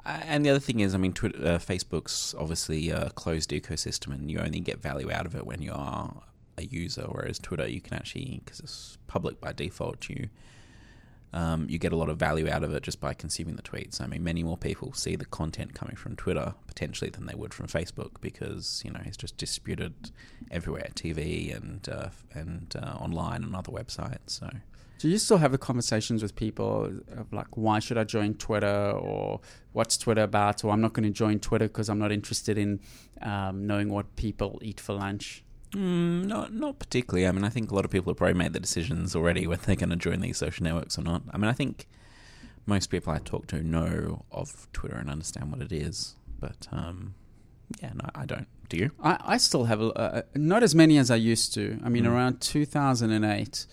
[0.06, 4.14] Uh, And the other thing is, I mean, Twitter, uh, Facebook's obviously a closed ecosystem,
[4.14, 6.22] and you only get value out of it when you are
[6.58, 7.08] a user.
[7.10, 10.30] Whereas Twitter, you can actually, because it's public by default, you
[11.34, 14.02] um, you get a lot of value out of it just by consuming the tweets.
[14.02, 17.54] I mean, many more people see the content coming from Twitter potentially than they would
[17.54, 20.12] from Facebook because you know it's just distributed
[20.50, 24.20] everywhere, TV and uh, and uh, online and other websites.
[24.28, 24.50] So
[24.98, 28.92] Do you still have the conversations with people of like, why should I join Twitter,
[28.92, 29.40] or
[29.74, 32.80] what's Twitter about, or I'm not going to join Twitter because I'm not interested in
[33.22, 35.44] um, knowing what people eat for lunch.
[35.72, 37.28] Mm, not not particularly.
[37.28, 39.64] I mean, I think a lot of people have probably made the decisions already whether
[39.66, 41.22] they're going to join these social networks or not.
[41.32, 41.88] I mean, I think
[42.66, 47.14] most people I talk to know of Twitter and understand what it is, but um,
[47.82, 48.48] yeah, no, I don't.
[48.70, 48.92] Do you?
[49.04, 51.80] I, I still have uh, not as many as I used to.
[51.84, 52.12] I mean, Mm.
[52.14, 53.66] around 2008,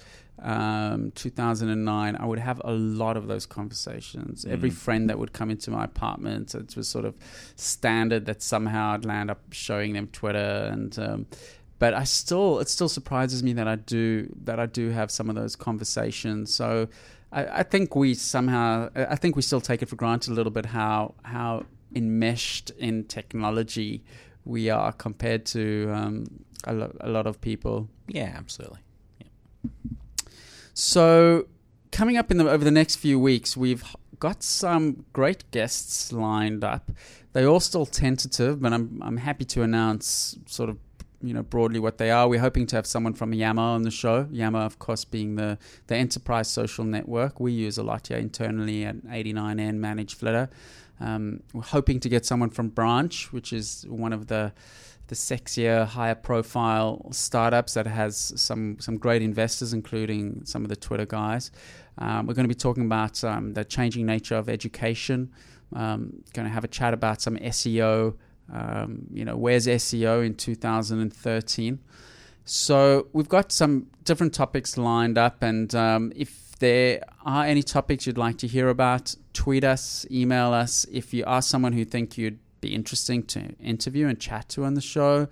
[0.43, 4.45] um, 2009, I would have a lot of those conversations.
[4.47, 4.75] Every Mm.
[4.75, 7.15] friend that would come into my apartment, it was sort of
[7.57, 10.99] standard that somehow I'd land up showing them Twitter and.
[10.99, 11.27] Um,
[11.79, 15.29] but I still, it still surprises me that I do that I do have some
[15.29, 16.55] of those conversations.
[16.55, 16.89] So
[17.33, 20.53] I, I think we somehow, I think we still take it for granted a little
[20.53, 21.65] bit how how
[21.95, 24.03] enmeshed in technology
[24.45, 26.27] we are compared to um,
[26.65, 27.89] a, lo- a lot of people.
[28.07, 28.81] Yeah, absolutely.
[30.73, 31.47] So,
[31.91, 33.85] coming up in the over the next few weeks, we've
[34.19, 36.91] got some great guests lined up.
[37.33, 40.79] They're all still tentative, but I'm I'm happy to announce sort of
[41.23, 42.29] you know broadly what they are.
[42.29, 44.29] We're hoping to have someone from Yammer on the show.
[44.31, 48.85] Yammer, of course, being the the enterprise social network we use a lot here internally
[48.85, 50.49] at 89N ManageFlitter.
[51.01, 54.53] Um, we're hoping to get someone from Branch, which is one of the
[55.09, 60.77] the sexier, higher profile startups that has some some great investors, including some of the
[60.77, 61.51] Twitter guys.
[61.99, 65.31] Um, we're going to be talking about um, the changing nature of education.
[65.73, 68.17] Um, going to have a chat about some SEO.
[68.53, 71.79] Um, you know, where's SEO in 2013?
[72.45, 78.07] So we've got some different topics lined up, and um, if there are any topics
[78.07, 80.87] you'd like to hear about, tweet us, email us.
[80.93, 84.75] If you are someone who think you'd be interesting to interview and chat to on
[84.75, 85.29] the show,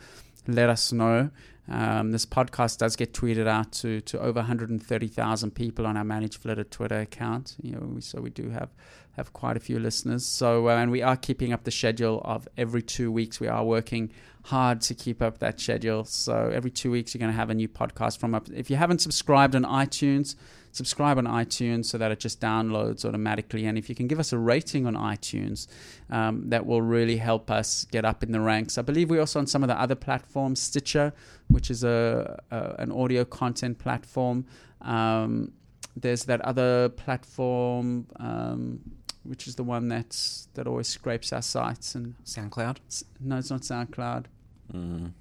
[0.46, 1.30] let us know.
[1.68, 6.68] Um, this podcast does get tweeted out to, to over 130,000 people on our ManageFlitter
[6.68, 7.56] Twitter account.
[7.62, 8.70] You know, so we do have
[9.16, 10.26] have quite a few listeners.
[10.26, 13.38] So, uh, and we are keeping up the schedule of every two weeks.
[13.38, 14.10] We are working
[14.46, 16.04] hard to keep up that schedule.
[16.04, 18.48] So every two weeks, you're going to have a new podcast from up.
[18.52, 20.34] If you haven't subscribed on iTunes,
[20.74, 23.64] subscribe on iTunes so that it just downloads automatically.
[23.64, 25.68] And if you can give us a rating on iTunes,
[26.10, 28.76] um, that will really help us get up in the ranks.
[28.76, 31.12] I believe we're also on some of the other platforms, Stitcher,
[31.48, 34.46] which is a, a an audio content platform.
[34.82, 35.52] Um,
[35.96, 38.80] there's that other platform, um,
[39.22, 41.94] which is the one that's that always scrapes our sites.
[41.94, 42.78] And SoundCloud.
[43.20, 44.26] no, it's not SoundCloud.
[44.72, 45.12] Mm.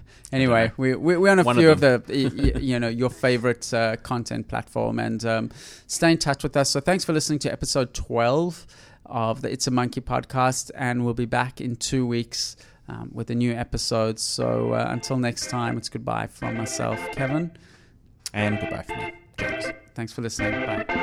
[0.32, 3.10] Anyway, we, we, we're on a One few of of, the, y- you know, your
[3.10, 5.50] favorite uh, content platform and um,
[5.86, 6.68] stay in touch with us.
[6.70, 8.66] So thanks for listening to episode 12
[9.06, 10.72] of the It's a Monkey podcast.
[10.74, 12.56] And we'll be back in two weeks
[12.88, 14.18] um, with a new episode.
[14.18, 17.52] So uh, until next time, it's goodbye from myself, Kevin.
[18.34, 19.66] And goodbye from me, James.
[19.94, 20.50] Thanks for listening.
[20.66, 21.02] Bye.